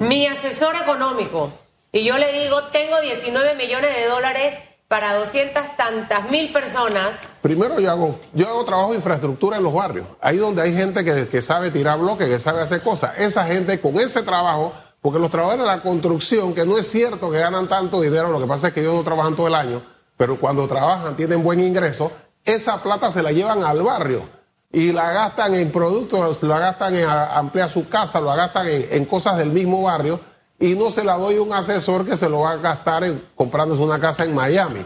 mi 0.00 0.26
asesor 0.26 0.74
económico 0.74 1.52
y 1.92 2.02
yo 2.02 2.18
le 2.18 2.32
digo, 2.32 2.64
tengo 2.64 3.00
19 3.00 3.54
millones 3.54 3.94
de 3.94 4.06
dólares 4.06 4.54
para 4.88 5.14
200 5.14 5.76
tantas 5.76 6.30
mil 6.30 6.52
personas, 6.52 7.28
Primero 7.42 7.78
yo 7.78 7.90
hago, 7.90 8.18
yo 8.32 8.48
hago 8.48 8.64
trabajo 8.64 8.90
de 8.90 8.96
infraestructura 8.96 9.58
en 9.58 9.62
los 9.62 9.72
barrios. 9.72 10.08
Ahí 10.20 10.38
donde 10.38 10.62
hay 10.62 10.74
gente 10.74 11.04
que, 11.04 11.28
que 11.28 11.40
sabe 11.40 11.70
tirar 11.70 11.98
bloques, 11.98 12.26
que 12.26 12.38
sabe 12.40 12.60
hacer 12.62 12.82
cosas. 12.82 13.18
Esa 13.18 13.44
gente 13.44 13.80
con 13.80 14.00
ese 14.00 14.22
trabajo, 14.22 14.72
porque 15.00 15.20
los 15.20 15.30
trabajadores 15.30 15.64
de 15.64 15.76
la 15.76 15.82
construcción, 15.82 16.54
que 16.54 16.66
no 16.66 16.76
es 16.76 16.90
cierto 16.90 17.30
que 17.30 17.38
ganan 17.38 17.68
tanto 17.68 18.00
dinero, 18.00 18.30
lo 18.30 18.40
que 18.40 18.46
pasa 18.46 18.68
es 18.68 18.74
que 18.74 18.80
ellos 18.80 18.94
no 18.94 19.04
trabajan 19.04 19.36
todo 19.36 19.46
el 19.46 19.54
año, 19.54 19.82
pero 20.18 20.38
cuando 20.38 20.68
trabajan 20.68 21.16
tienen 21.16 21.42
buen 21.42 21.60
ingreso, 21.60 22.12
esa 22.44 22.82
plata 22.82 23.10
se 23.10 23.22
la 23.22 23.32
llevan 23.32 23.62
al 23.62 23.82
barrio 23.82 24.28
y 24.70 24.92
la 24.92 25.12
gastan 25.12 25.54
en 25.54 25.70
productos, 25.70 26.42
la 26.42 26.58
gastan 26.58 26.96
en 26.96 27.08
ampliar 27.08 27.70
su 27.70 27.88
casa, 27.88 28.20
la 28.20 28.36
gastan 28.36 28.66
en, 28.68 29.04
cosas 29.06 29.38
del 29.38 29.50
mismo 29.50 29.84
barrio 29.84 30.20
y 30.58 30.74
no 30.74 30.90
se 30.90 31.04
la 31.04 31.16
doy 31.16 31.36
a 31.36 31.42
un 31.42 31.52
asesor 31.52 32.04
que 32.04 32.16
se 32.16 32.28
lo 32.28 32.40
va 32.40 32.52
a 32.52 32.56
gastar 32.56 33.04
comprándose 33.36 33.82
una 33.82 34.00
casa 34.00 34.24
en 34.24 34.34
Miami. 34.34 34.84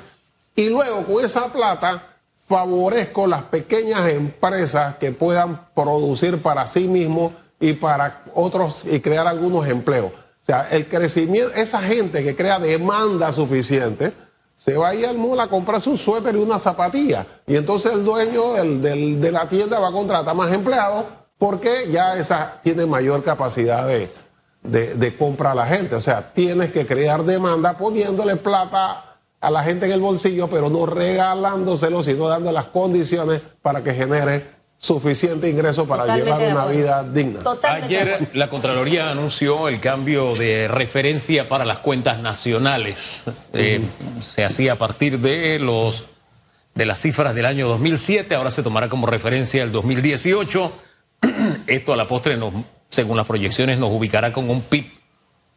Y 0.55 0.69
luego 0.69 1.05
con 1.07 1.25
esa 1.25 1.51
plata 1.51 2.19
favorezco 2.39 3.27
las 3.27 3.45
pequeñas 3.45 4.11
empresas 4.11 4.97
que 4.97 5.13
puedan 5.13 5.69
producir 5.75 6.43
para 6.43 6.67
sí 6.67 6.87
mismos 6.87 7.33
y 7.59 7.73
para 7.73 8.25
otros 8.35 8.85
y 8.85 9.01
crear 9.01 9.27
algunos 9.27 9.67
empleos. 9.67 10.13
O 10.13 10.45
sea, 10.45 10.69
el 10.71 10.89
crecimiento, 10.89 11.55
esa 11.55 11.81
gente 11.81 12.23
que 12.23 12.37
crea 12.37 12.59
demanda 12.59 13.33
suficiente, 13.33 14.13
se 14.63 14.77
va 14.77 14.91
a 14.91 14.95
ir 14.95 15.07
al 15.07 15.19
mall 15.19 15.41
a 15.41 15.49
comprarse 15.49 15.91
un 15.91 15.97
suéter 15.99 16.37
y 16.37 16.39
una 16.39 16.57
zapatilla. 16.57 17.27
Y 17.49 17.57
entonces 17.57 17.93
el 17.95 18.05
dueño 18.05 18.53
del- 18.53 18.81
del- 18.81 19.21
de 19.21 19.33
la 19.33 19.49
tienda 19.49 19.81
va 19.81 19.89
a 19.89 19.93
contratar 19.93 20.37
más 20.37 20.53
empleados 20.53 21.05
porque 21.37 21.89
ya 21.91 22.17
esa 22.17 22.61
tiene 22.63 22.87
mayor 22.87 23.25
capacidad 23.25 23.85
de, 23.89 24.13
de, 24.63 24.95
de 24.95 25.15
compra 25.17 25.51
a 25.51 25.55
la 25.57 25.67
gente. 25.67 25.97
O 25.97 26.01
sea, 26.01 26.33
tienes 26.33 26.71
que 26.71 26.87
crear 26.87 27.25
demanda 27.25 27.77
poniéndole 27.77 28.37
plata 28.37 29.17
a 29.41 29.51
la 29.51 29.65
gente 29.65 29.87
en 29.87 29.93
el 29.93 30.01
bolsillo, 30.01 30.47
pero 30.49 30.71
no 30.71 30.87
regalándoselo, 30.87 32.01
sino 32.05 32.29
dando 32.29 32.53
las 32.53 32.67
condiciones 32.67 33.43
para 33.63 33.83
que 33.83 33.93
genere 33.95 34.47
suficiente 34.83 35.49
ingreso 35.49 35.87
para 35.87 36.03
Totalmente 36.03 36.45
llevar 36.45 36.53
una 36.53 36.67
vida 36.67 37.05
digna. 37.05 37.41
totalmente. 37.45 37.97
Ayer 37.97 38.31
la 38.35 38.49
Contraloría 38.49 39.11
anunció 39.13 39.69
el 39.69 39.79
cambio 39.79 40.35
de 40.35 40.67
referencia 40.67 41.49
para 41.49 41.65
las 41.65 41.79
cuentas 41.79 42.19
nacionales. 42.19 43.23
Eh, 43.53 43.81
se 44.21 44.45
hacía 44.45 44.73
a 44.73 44.77
partir 44.77 45.21
de 45.21 45.61
los 45.61 46.07
de 46.75 46.85
las 46.85 47.01
cifras 47.01 47.33
del 47.37 47.47
año 47.47 47.69
2007, 47.69 48.35
ahora 48.35 48.51
se 48.51 48.65
tomará 48.65 48.89
como 48.89 49.07
referencia 49.07 49.63
el 49.63 49.71
2018. 49.71 50.73
Esto 51.69 51.93
a 51.93 51.97
la 51.97 52.09
postre, 52.09 52.37
nos, 52.37 52.53
según 52.89 53.17
las 53.17 53.27
proyecciones, 53.27 53.79
nos 53.79 53.91
ubicará 53.93 54.33
con 54.33 54.51
un 54.51 54.63
PIB 54.63 54.87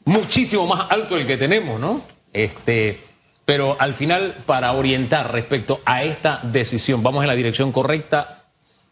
muchísimo 0.03 0.67
más 0.67 0.85
alto 0.91 1.15
del 1.15 1.25
que 1.25 1.37
tenemos, 1.37 1.79
¿no? 1.79 2.03
Este, 2.31 3.01
pero 3.43 3.75
al 3.79 3.95
final, 3.95 4.43
para 4.45 4.71
orientar 4.73 5.31
respecto 5.31 5.81
a 5.83 6.03
esta 6.03 6.41
decisión, 6.43 7.01
vamos 7.01 7.23
en 7.23 7.27
la 7.27 7.35
dirección 7.35 7.71
correcta 7.71 8.44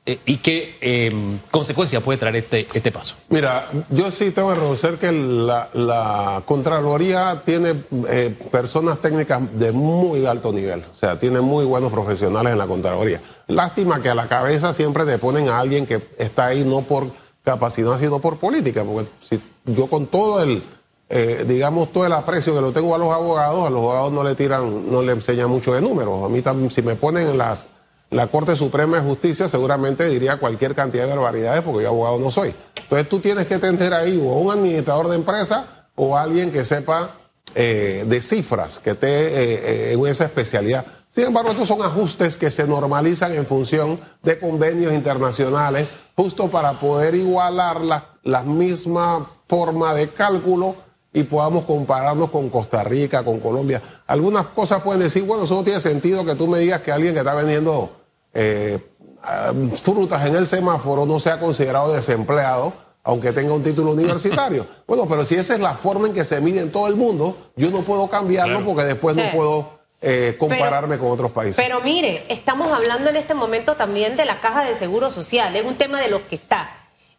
eh, 0.06 0.20
y 0.26 0.38
qué 0.38 0.78
eh, 0.82 1.40
consecuencias 1.50 2.04
puede 2.04 2.18
traer 2.18 2.36
este, 2.36 2.68
este 2.74 2.92
paso. 2.92 3.16
Mira, 3.30 3.70
yo 3.90 4.12
sí 4.12 4.32
tengo 4.32 4.50
que 4.50 4.56
reconocer 4.56 4.98
que 4.98 5.12
la, 5.12 5.70
la 5.74 6.44
Contraloría 6.46 7.42
tiene 7.46 7.84
eh, 8.10 8.36
personas 8.52 9.00
técnicas 9.00 9.42
de 9.58 9.72
muy 9.72 10.26
alto 10.26 10.52
nivel, 10.52 10.84
o 10.92 10.94
sea, 10.94 11.18
tiene 11.18 11.40
muy 11.40 11.64
buenos 11.66 11.92
profesionales 11.92 12.52
en 12.52 12.60
la 12.60 12.68
Contraloría. 12.68 13.22
Lástima 13.48 14.02
que 14.02 14.10
a 14.10 14.16
la 14.16 14.28
cabeza 14.28 14.74
siempre 14.74 15.06
te 15.06 15.18
ponen 15.18 15.48
a 15.48 15.60
alguien 15.60 15.86
que 15.86 16.02
está 16.18 16.48
ahí 16.48 16.66
no 16.66 16.82
por 16.82 17.12
capacidad, 17.44 18.00
sino 18.00 18.20
por 18.20 18.40
política, 18.40 18.84
porque 18.84 19.10
si 19.20 19.42
yo 19.66 19.88
con 19.88 20.08
todo 20.08 20.42
el, 20.42 20.64
eh, 21.10 21.46
digamos, 21.48 21.92
todo 21.92 22.06
el 22.06 22.14
aprecio 22.14 22.54
que 22.54 22.62
lo 22.62 22.72
tengo 22.72 22.96
a 22.96 22.98
los 22.98 23.12
abogados, 23.12 23.68
a 23.68 23.70
los 23.70 23.80
abogados 23.80 24.12
no 24.12 24.24
le 24.24 24.36
tiran, 24.36 24.90
no 24.90 25.02
le 25.02 25.14
enseñan 25.14 25.50
mucho 25.50 25.74
de 25.74 25.82
números. 25.82 26.24
A 26.24 26.30
mí 26.30 26.42
también, 26.42 26.72
si 26.72 26.82
me 26.82 26.96
ponen 26.96 27.28
en 27.28 27.38
las 27.38 27.68
la 28.14 28.28
Corte 28.28 28.56
Suprema 28.56 28.98
de 28.98 29.04
Justicia 29.04 29.50
seguramente 29.50 30.08
diría 30.08 30.38
cualquier 30.38 30.76
cantidad 30.76 31.06
de 31.06 31.10
barbaridades 31.10 31.62
porque 31.62 31.84
yo 31.84 31.90
abogado 31.90 32.20
no 32.20 32.30
soy. 32.30 32.54
Entonces 32.76 33.10
tú 33.10 33.20
tienes 33.20 33.48
que 33.48 33.58
tener 33.58 33.94
ahí 33.94 34.18
o 34.18 34.38
un 34.38 34.52
administrador 34.52 35.10
de 35.10 35.16
empresa 35.16 35.88
o 35.96 36.16
alguien 36.16 36.52
que 36.52 36.64
sepa 36.64 37.16
eh, 37.56 38.06
de 38.08 38.22
cifras, 38.22 38.80
que 38.80 38.92
esté 38.92 39.08
eh, 39.08 39.92
eh, 39.92 39.94
en 39.94 40.06
esa 40.08 40.26
especialidad. 40.26 40.86
Sin 41.10 41.26
embargo, 41.26 41.52
estos 41.52 41.68
son 41.68 41.82
ajustes 41.82 42.38
que 42.38 42.50
se 42.50 42.68
normalizan 42.68 43.34
en 43.34 43.46
función 43.46 44.00
de 44.24 44.40
convenios 44.40 44.94
internacionales, 44.94 45.88
justo 46.16 46.50
para 46.50 46.74
poder 46.80 47.14
igualar 47.16 47.82
la, 47.82 48.10
la 48.24 48.44
misma 48.44 49.30
forma 49.48 49.94
de 49.94 50.10
cálculo 50.10 50.76
y 51.14 51.24
podamos 51.24 51.66
compararnos 51.66 52.32
con 52.32 52.50
Costa 52.50 52.84
Rica, 52.84 53.24
con 53.24 53.40
Colombia. 53.40 53.82
Algunas 54.08 54.48
cosas 54.48 54.82
pueden 54.82 55.04
decir, 55.04 55.24
bueno, 55.24 55.44
eso 55.44 55.56
no 55.56 55.64
tiene 55.64 55.80
sentido 55.80 56.26
que 56.26 56.34
tú 56.34 56.48
me 56.48 56.58
digas 56.58 56.82
que 56.82 56.92
alguien 56.92 57.14
que 57.14 57.20
está 57.20 57.36
vendiendo 57.36 58.03
eh, 58.34 58.80
ah, 59.24 59.54
frutas 59.82 60.26
en 60.26 60.36
el 60.36 60.48
semáforo 60.48 61.06
no 61.06 61.20
sea 61.20 61.40
considerado 61.40 61.94
desempleado, 61.94 62.74
aunque 63.04 63.32
tenga 63.32 63.54
un 63.54 63.64
título 63.64 63.92
universitario. 63.92 64.66
bueno, 64.88 65.06
pero 65.08 65.26
si 65.26 65.36
esa 65.36 65.54
es 65.54 65.60
la 65.60 65.74
forma 65.76 66.08
en 66.08 66.14
que 66.14 66.24
se 66.26 66.40
mide 66.42 66.62
en 66.62 66.72
todo 66.72 66.88
el 66.88 66.96
mundo, 66.96 67.52
yo 67.56 67.70
no 67.72 67.82
puedo 67.82 68.10
cambiarlo 68.10 68.56
Claro. 68.60 68.66
porque 68.66 68.84
después 68.86 69.16
Sí. 69.16 69.22
no 69.24 69.32
puedo 69.38 69.84
eh, 70.06 70.36
compararme 70.38 70.96
Pero- 70.98 71.02
con 71.04 71.12
otros 71.14 71.32
países. 71.32 71.56
Pero 71.56 71.80
mire, 71.80 72.26
estamos 72.28 72.72
hablando 72.74 73.10
en 73.10 73.16
este 73.16 73.34
momento 73.36 73.76
también 73.76 74.18
de 74.18 74.26
la 74.26 74.42
caja 74.42 74.66
de 74.66 74.76
seguro 74.76 75.10
social, 75.12 75.56
es 75.56 75.66
un 75.66 75.76
tema 75.78 76.02
de 76.02 76.10
lo 76.10 76.28
que 76.28 76.36
está. 76.36 76.72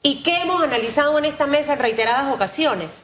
¿Y 0.02 0.22
qué 0.22 0.42
hemos 0.42 0.62
analizado 0.62 1.16
en 1.18 1.24
esta 1.24 1.46
mesa 1.46 1.72
en 1.72 1.78
reiteradas 1.78 2.30
ocasiones? 2.34 3.00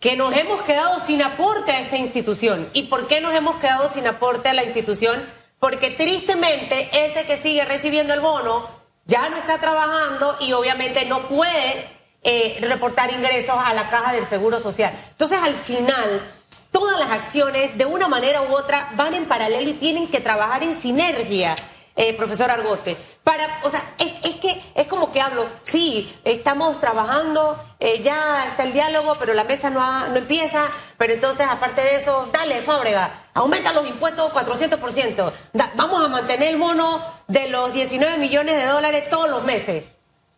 Que 0.00 0.16
nos 0.16 0.36
hemos 0.36 0.60
quedado 0.62 1.00
sin 1.00 1.22
aporte 1.22 1.72
a 1.72 1.80
esta 1.80 1.96
institución. 1.96 2.68
¿Y 2.74 2.84
por 2.88 3.06
qué 3.06 3.22
nos 3.22 3.34
hemos 3.34 3.56
quedado 3.56 3.88
sin 3.88 4.06
aporte 4.06 4.50
a 4.50 4.54
la 4.54 4.64
institución? 4.64 5.22
Porque 5.60 5.90
tristemente 5.90 6.90
ese 6.92 7.24
que 7.26 7.36
sigue 7.36 7.64
recibiendo 7.64 8.12
el 8.12 8.20
bono 8.20 8.68
ya 9.04 9.28
no 9.28 9.36
está 9.36 9.58
trabajando 9.58 10.36
y 10.40 10.52
obviamente 10.52 11.04
no 11.04 11.28
puede 11.28 11.88
eh, 12.22 12.58
reportar 12.62 13.12
ingresos 13.12 13.56
a 13.56 13.72
la 13.74 13.88
caja 13.90 14.12
del 14.12 14.26
seguro 14.26 14.58
social. 14.58 14.92
Entonces 15.10 15.40
al 15.40 15.54
final 15.54 16.22
todas 16.70 16.98
las 16.98 17.10
acciones, 17.10 17.76
de 17.76 17.84
una 17.84 18.08
manera 18.08 18.42
u 18.42 18.54
otra, 18.54 18.90
van 18.94 19.14
en 19.14 19.26
paralelo 19.26 19.70
y 19.70 19.74
tienen 19.74 20.08
que 20.08 20.20
trabajar 20.20 20.62
en 20.62 20.80
sinergia, 20.80 21.54
eh, 22.02 22.14
profesor 22.16 22.50
Argote. 22.50 22.96
Para, 23.22 23.44
o 23.62 23.70
sea, 23.70 23.82
es, 23.98 24.12
es 24.30 24.36
que 24.36 24.62
es 24.74 24.86
como 24.86 25.12
que 25.12 25.20
hablo, 25.20 25.46
sí, 25.62 26.18
estamos 26.24 26.80
trabajando, 26.80 27.62
eh, 27.78 28.00
ya 28.02 28.46
está 28.48 28.62
el 28.62 28.72
diálogo, 28.72 29.16
pero 29.18 29.34
la 29.34 29.44
mesa 29.44 29.68
no, 29.68 29.82
ha- 29.82 30.08
no 30.08 30.16
empieza, 30.16 30.70
pero 30.96 31.12
entonces, 31.12 31.46
aparte 31.48 31.82
de 31.82 31.96
eso, 31.96 32.28
dale, 32.32 32.62
Fábrega, 32.62 33.12
aumenta 33.34 33.72
los 33.74 33.86
impuestos 33.86 34.32
400%, 34.32 35.32
Da- 35.52 35.70
vamos 35.74 36.02
a 36.04 36.08
mantener 36.08 36.54
el 36.54 36.56
bono 36.58 37.02
de 37.28 37.48
los 37.48 37.72
19 37.74 38.16
millones 38.18 38.56
de 38.56 38.64
dólares 38.66 39.10
todos 39.10 39.28
los 39.28 39.42
meses. 39.44 39.84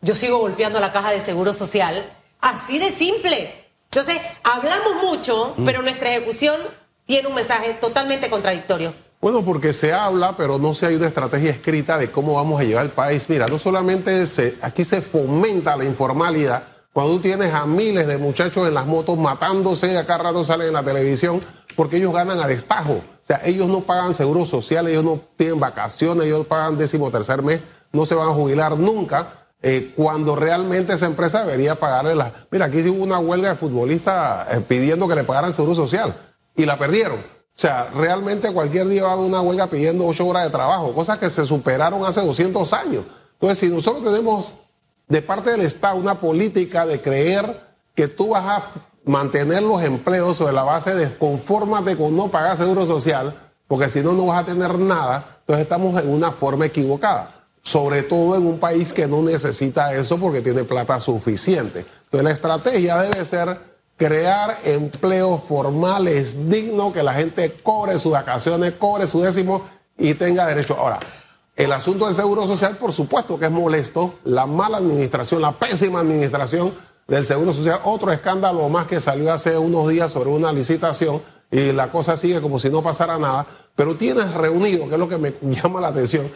Yo 0.01 0.15
sigo 0.17 0.39
golpeando 0.39 0.81
la 0.81 0.93
caja 0.93 1.13
de 1.13 1.21
seguro 1.21 1.55
social, 1.55 2.13
así 2.41 2.79
de 2.81 2.91
simple. 2.91 3.71
Entonces, 3.85 4.21
hablamos 4.43 4.97
mucho, 5.03 5.55
pero 5.65 5.81
nuestra 5.83 6.11
ejecución 6.11 6.61
tiene 7.07 7.29
un 7.29 7.35
mensaje 7.35 7.75
totalmente 7.75 8.29
contradictorio. 8.31 8.95
Bueno, 9.23 9.45
porque 9.45 9.73
se 9.73 9.93
habla, 9.93 10.37
pero 10.37 10.59
no 10.59 10.75
se 10.75 10.87
hay 10.87 10.97
una 10.97 11.07
estrategia 11.07 11.53
escrita 11.53 11.97
de 11.97 12.11
cómo 12.11 12.35
vamos 12.35 12.61
a 12.61 12.65
llevar 12.65 12.85
el 12.85 12.91
país. 12.91 13.29
Mira, 13.29 13.47
no 13.47 13.57
solamente 13.57 14.27
se, 14.27 14.59
aquí 14.61 14.85
se 14.85 15.01
fomenta 15.01 15.77
la 15.77 15.85
informalidad, 15.85 16.65
cuando 16.93 17.15
tú 17.15 17.21
tienes 17.21 17.55
a 17.55 17.65
miles 17.65 18.09
de 18.09 18.19
muchachos 18.19 18.67
en 18.67 18.75
las 18.75 18.85
motos 18.85 19.17
matándose, 19.17 19.97
acá 19.97 20.19
rato 20.19 20.43
salen 20.43 20.67
en 20.67 20.73
la 20.75 20.83
televisión, 20.83 21.41
porque 21.77 21.99
ellos 21.99 22.13
ganan 22.13 22.41
a 22.41 22.49
destajo. 22.49 22.95
O 22.95 23.25
sea, 23.25 23.41
ellos 23.45 23.69
no 23.69 23.83
pagan 23.83 24.13
seguro 24.13 24.45
social, 24.45 24.89
ellos 24.89 25.05
no 25.05 25.21
tienen 25.37 25.61
vacaciones, 25.61 26.27
ellos 26.27 26.45
pagan 26.45 26.77
décimo 26.77 27.11
tercer 27.13 27.43
mes, 27.43 27.61
no 27.93 28.05
se 28.05 28.17
van 28.17 28.29
a 28.29 28.33
jubilar 28.33 28.77
nunca. 28.77 29.47
Eh, 29.63 29.93
cuando 29.95 30.35
realmente 30.35 30.95
esa 30.95 31.07
empresa 31.07 31.45
debería 31.45 31.77
pagarle 31.77 32.17
la... 32.17 32.33
Mira, 32.51 32.67
aquí 32.67 32.87
hubo 32.89 33.05
una 33.05 33.21
huelga 33.21 33.51
de 33.51 33.55
futbolistas 33.55 34.53
eh, 34.53 34.61
pidiendo 34.61 35.07
que 35.07 35.15
le 35.15 35.23
pagaran 35.23 35.53
seguro 35.53 35.77
social 35.77 36.15
y 36.57 36.67
la 36.67 36.77
perdieron. 36.77 37.42
O 37.55 37.61
sea, 37.63 37.91
realmente 37.95 38.53
cualquier 38.53 38.89
día 38.89 39.05
va 39.05 39.11
a 39.11 39.13
haber 39.13 39.27
una 39.27 39.43
huelga 39.43 39.67
pidiendo 39.67 40.07
ocho 40.07 40.27
horas 40.27 40.45
de 40.45 40.51
trabajo, 40.51 40.95
cosas 40.95 41.19
que 41.19 41.29
se 41.29 41.45
superaron 41.45 42.05
hace 42.05 42.21
200 42.21 42.73
años. 42.73 43.05
Entonces, 43.35 43.59
si 43.59 43.69
nosotros 43.69 44.05
tenemos 44.05 44.55
de 45.09 45.21
parte 45.21 45.51
del 45.51 45.61
Estado 45.61 45.97
una 45.97 46.19
política 46.19 46.87
de 46.87 47.01
creer 47.01 47.61
que 47.95 48.09
tú 48.09 48.31
vas 48.31 48.45
a 48.45 48.71
mantener 49.05 49.63
los 49.63 49.83
empleos 49.83 50.39
sobre 50.39 50.55
la 50.55 50.63
base 50.63 50.95
de 50.95 51.17
confórmate 51.19 51.97
con 51.97 52.17
no 52.17 52.31
pagar 52.31 52.57
seguro 52.57 52.87
social, 52.87 53.51
porque 53.69 53.91
si 53.91 54.01
no, 54.01 54.13
no 54.13 54.27
vas 54.27 54.43
a 54.43 54.47
tener 54.47 54.79
nada, 54.79 55.39
entonces 55.41 55.65
estamos 55.65 56.03
en 56.03 56.11
una 56.11 56.33
forma 56.33 56.67
equivocada 56.67 57.43
sobre 57.63 58.03
todo 58.03 58.37
en 58.37 58.47
un 58.47 58.59
país 58.59 58.93
que 58.93 59.07
no 59.07 59.23
necesita 59.23 59.95
eso 59.95 60.19
porque 60.19 60.41
tiene 60.41 60.65
plata 60.65 60.99
suficiente. 60.99 61.87
Entonces 62.05 62.25
la 62.25 62.33
estrategia 62.33 62.99
debe 62.99 63.25
ser 63.25 63.57
crear 64.03 64.59
empleos 64.65 65.45
formales 65.45 66.49
dignos, 66.49 66.93
que 66.93 67.05
la 67.05 67.15
gente 67.15 67.53
cobre 67.63 68.01
sus 68.01 68.11
vacaciones, 68.11 68.73
cobre 68.73 69.07
su 69.07 69.21
décimo 69.21 69.63
y 69.97 70.15
tenga 70.15 70.45
derecho. 70.45 70.77
Ahora, 70.77 70.99
el 71.55 71.71
asunto 71.71 72.07
del 72.07 72.15
seguro 72.17 72.45
social, 72.45 72.77
por 72.79 72.93
supuesto 72.93 73.39
que 73.39 73.45
es 73.45 73.51
molesto, 73.53 74.15
la 74.25 74.45
mala 74.45 74.79
administración, 74.79 75.41
la 75.41 75.53
pésima 75.53 76.01
administración 76.01 76.75
del 77.07 77.25
seguro 77.25 77.53
social, 77.53 77.81
otro 77.85 78.11
escándalo 78.11 78.69
más 78.69 78.89
que 78.89 79.01
salió 79.01 79.33
hace 79.33 79.57
unos 79.57 79.89
días 79.89 80.11
sobre 80.11 80.31
una 80.31 80.53
licitación 80.53 81.23
y 81.53 81.71
la 81.71 81.93
cosa 81.93 82.17
sigue 82.17 82.41
como 82.41 82.59
si 82.59 82.71
no 82.71 82.83
pasara 82.83 83.19
nada, 83.19 83.47
pero 83.77 83.97
tienes 83.97 84.35
reunido, 84.35 84.89
que 84.89 84.95
es 84.95 84.99
lo 84.99 85.09
que 85.09 85.19
me 85.19 85.35
llama 85.43 85.81
la 85.81 85.89
atención, 85.89 86.29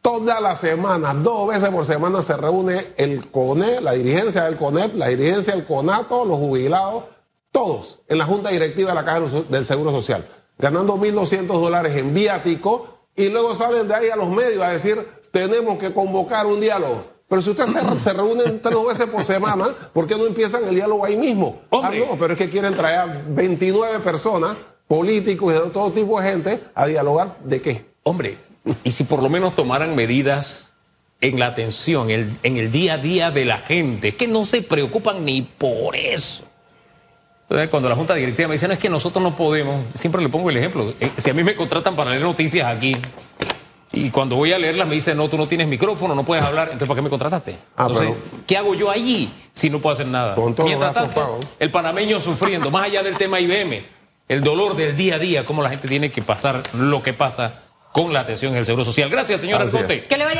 Todas 0.00 0.40
las 0.40 0.60
semanas, 0.60 1.16
dos 1.22 1.48
veces 1.48 1.68
por 1.70 1.84
semana 1.84 2.22
se 2.22 2.36
reúne 2.36 2.94
el 2.96 3.30
CONE, 3.30 3.80
la 3.80 3.92
dirigencia 3.92 4.44
del 4.44 4.56
CONEP, 4.56 4.94
la 4.94 5.08
dirigencia 5.08 5.54
del 5.54 5.64
CONATO, 5.64 6.24
los 6.24 6.38
jubilados, 6.38 7.04
todos 7.50 8.00
en 8.08 8.18
la 8.18 8.24
junta 8.24 8.50
directiva 8.50 8.90
de 8.90 8.94
la 8.94 9.04
Caja 9.04 9.20
del 9.48 9.66
Seguro 9.66 9.90
Social, 9.90 10.24
ganando 10.58 10.96
1.200 10.96 11.46
dólares 11.46 11.96
en 11.96 12.14
viático 12.14 12.98
y 13.16 13.28
luego 13.28 13.54
salen 13.54 13.88
de 13.88 13.94
ahí 13.94 14.10
a 14.10 14.16
los 14.16 14.28
medios 14.28 14.62
a 14.62 14.70
decir, 14.70 15.04
tenemos 15.32 15.78
que 15.78 15.92
convocar 15.92 16.46
un 16.46 16.60
diálogo. 16.60 17.04
Pero 17.28 17.42
si 17.42 17.50
ustedes 17.50 17.70
se, 17.98 18.12
reúnen 18.12 18.62
tres 18.62 18.78
veces 18.86 19.06
por 19.06 19.22
semana, 19.22 19.66
¿por 19.92 20.06
qué 20.06 20.16
no 20.16 20.24
empiezan 20.24 20.66
el 20.66 20.74
diálogo 20.74 21.04
ahí 21.04 21.16
mismo? 21.16 21.60
Ah, 21.70 21.90
no, 21.92 22.16
pero 22.18 22.32
es 22.32 22.38
que 22.38 22.48
quieren 22.48 22.74
traer 22.74 22.98
a 23.00 23.22
29 23.28 23.98
personas, 23.98 24.56
políticos 24.86 25.52
y 25.52 25.58
de 25.58 25.70
todo 25.70 25.92
tipo 25.92 26.18
de 26.20 26.30
gente, 26.30 26.60
a 26.74 26.86
dialogar 26.86 27.36
de 27.44 27.60
qué. 27.60 27.84
Hombre, 28.04 28.38
y 28.84 28.90
si 28.90 29.04
por 29.04 29.22
lo 29.22 29.28
menos 29.28 29.54
tomaran 29.54 29.94
medidas 29.94 30.72
en 31.20 31.38
la 31.38 31.46
atención, 31.46 32.10
en 32.10 32.38
el 32.42 32.70
día 32.70 32.94
a 32.94 32.98
día 32.98 33.30
de 33.30 33.44
la 33.44 33.58
gente, 33.58 34.14
que 34.14 34.28
no 34.28 34.44
se 34.44 34.62
preocupan 34.62 35.24
ni 35.24 35.42
por 35.42 35.96
eso. 35.96 36.44
Entonces, 37.42 37.70
cuando 37.70 37.88
la 37.88 37.94
Junta 37.94 38.14
Directiva 38.14 38.46
me 38.46 38.54
dice, 38.54 38.68
no, 38.68 38.74
es 38.74 38.78
que 38.78 38.90
nosotros 38.90 39.22
no 39.22 39.34
podemos, 39.34 39.86
siempre 39.94 40.22
le 40.22 40.28
pongo 40.28 40.50
el 40.50 40.58
ejemplo. 40.58 40.92
Eh, 41.00 41.10
si 41.16 41.30
a 41.30 41.34
mí 41.34 41.42
me 41.42 41.54
contratan 41.54 41.96
para 41.96 42.10
leer 42.10 42.22
noticias 42.22 42.66
aquí, 42.66 42.92
y 43.90 44.10
cuando 44.10 44.36
voy 44.36 44.52
a 44.52 44.58
leerlas 44.58 44.86
me 44.86 44.94
dicen, 44.94 45.16
no, 45.16 45.30
tú 45.30 45.38
no 45.38 45.48
tienes 45.48 45.66
micrófono, 45.66 46.14
no 46.14 46.24
puedes 46.24 46.44
hablar, 46.44 46.64
entonces 46.66 46.86
¿para 46.86 46.98
qué 46.98 47.02
me 47.02 47.08
contrataste? 47.08 47.56
Ah, 47.74 47.86
entonces, 47.88 48.14
¿qué 48.46 48.58
hago 48.58 48.74
yo 48.74 48.90
allí 48.90 49.32
si 49.54 49.70
no 49.70 49.80
puedo 49.80 49.94
hacer 49.94 50.06
nada? 50.06 50.36
Mientras 50.62 50.92
tanto, 50.92 51.40
el 51.58 51.70
panameño 51.70 52.20
sufriendo, 52.20 52.70
más 52.70 52.84
allá 52.84 53.02
del 53.02 53.16
tema 53.16 53.40
IBM, 53.40 53.82
el 54.28 54.42
dolor 54.42 54.76
del 54.76 54.94
día 54.94 55.14
a 55.14 55.18
día, 55.18 55.46
cómo 55.46 55.62
la 55.62 55.70
gente 55.70 55.88
tiene 55.88 56.10
que 56.10 56.20
pasar 56.20 56.62
lo 56.74 57.02
que 57.02 57.14
pasa 57.14 57.62
con 57.98 58.12
la 58.12 58.20
atención 58.20 58.52
en 58.52 58.58
el 58.58 58.66
Seguro 58.66 58.84
Social. 58.84 59.10
Gracias, 59.10 59.40
señor 59.40 59.60
Alzote. 59.60 60.04
Que 60.04 60.16
le 60.16 60.24
vaya 60.24 60.36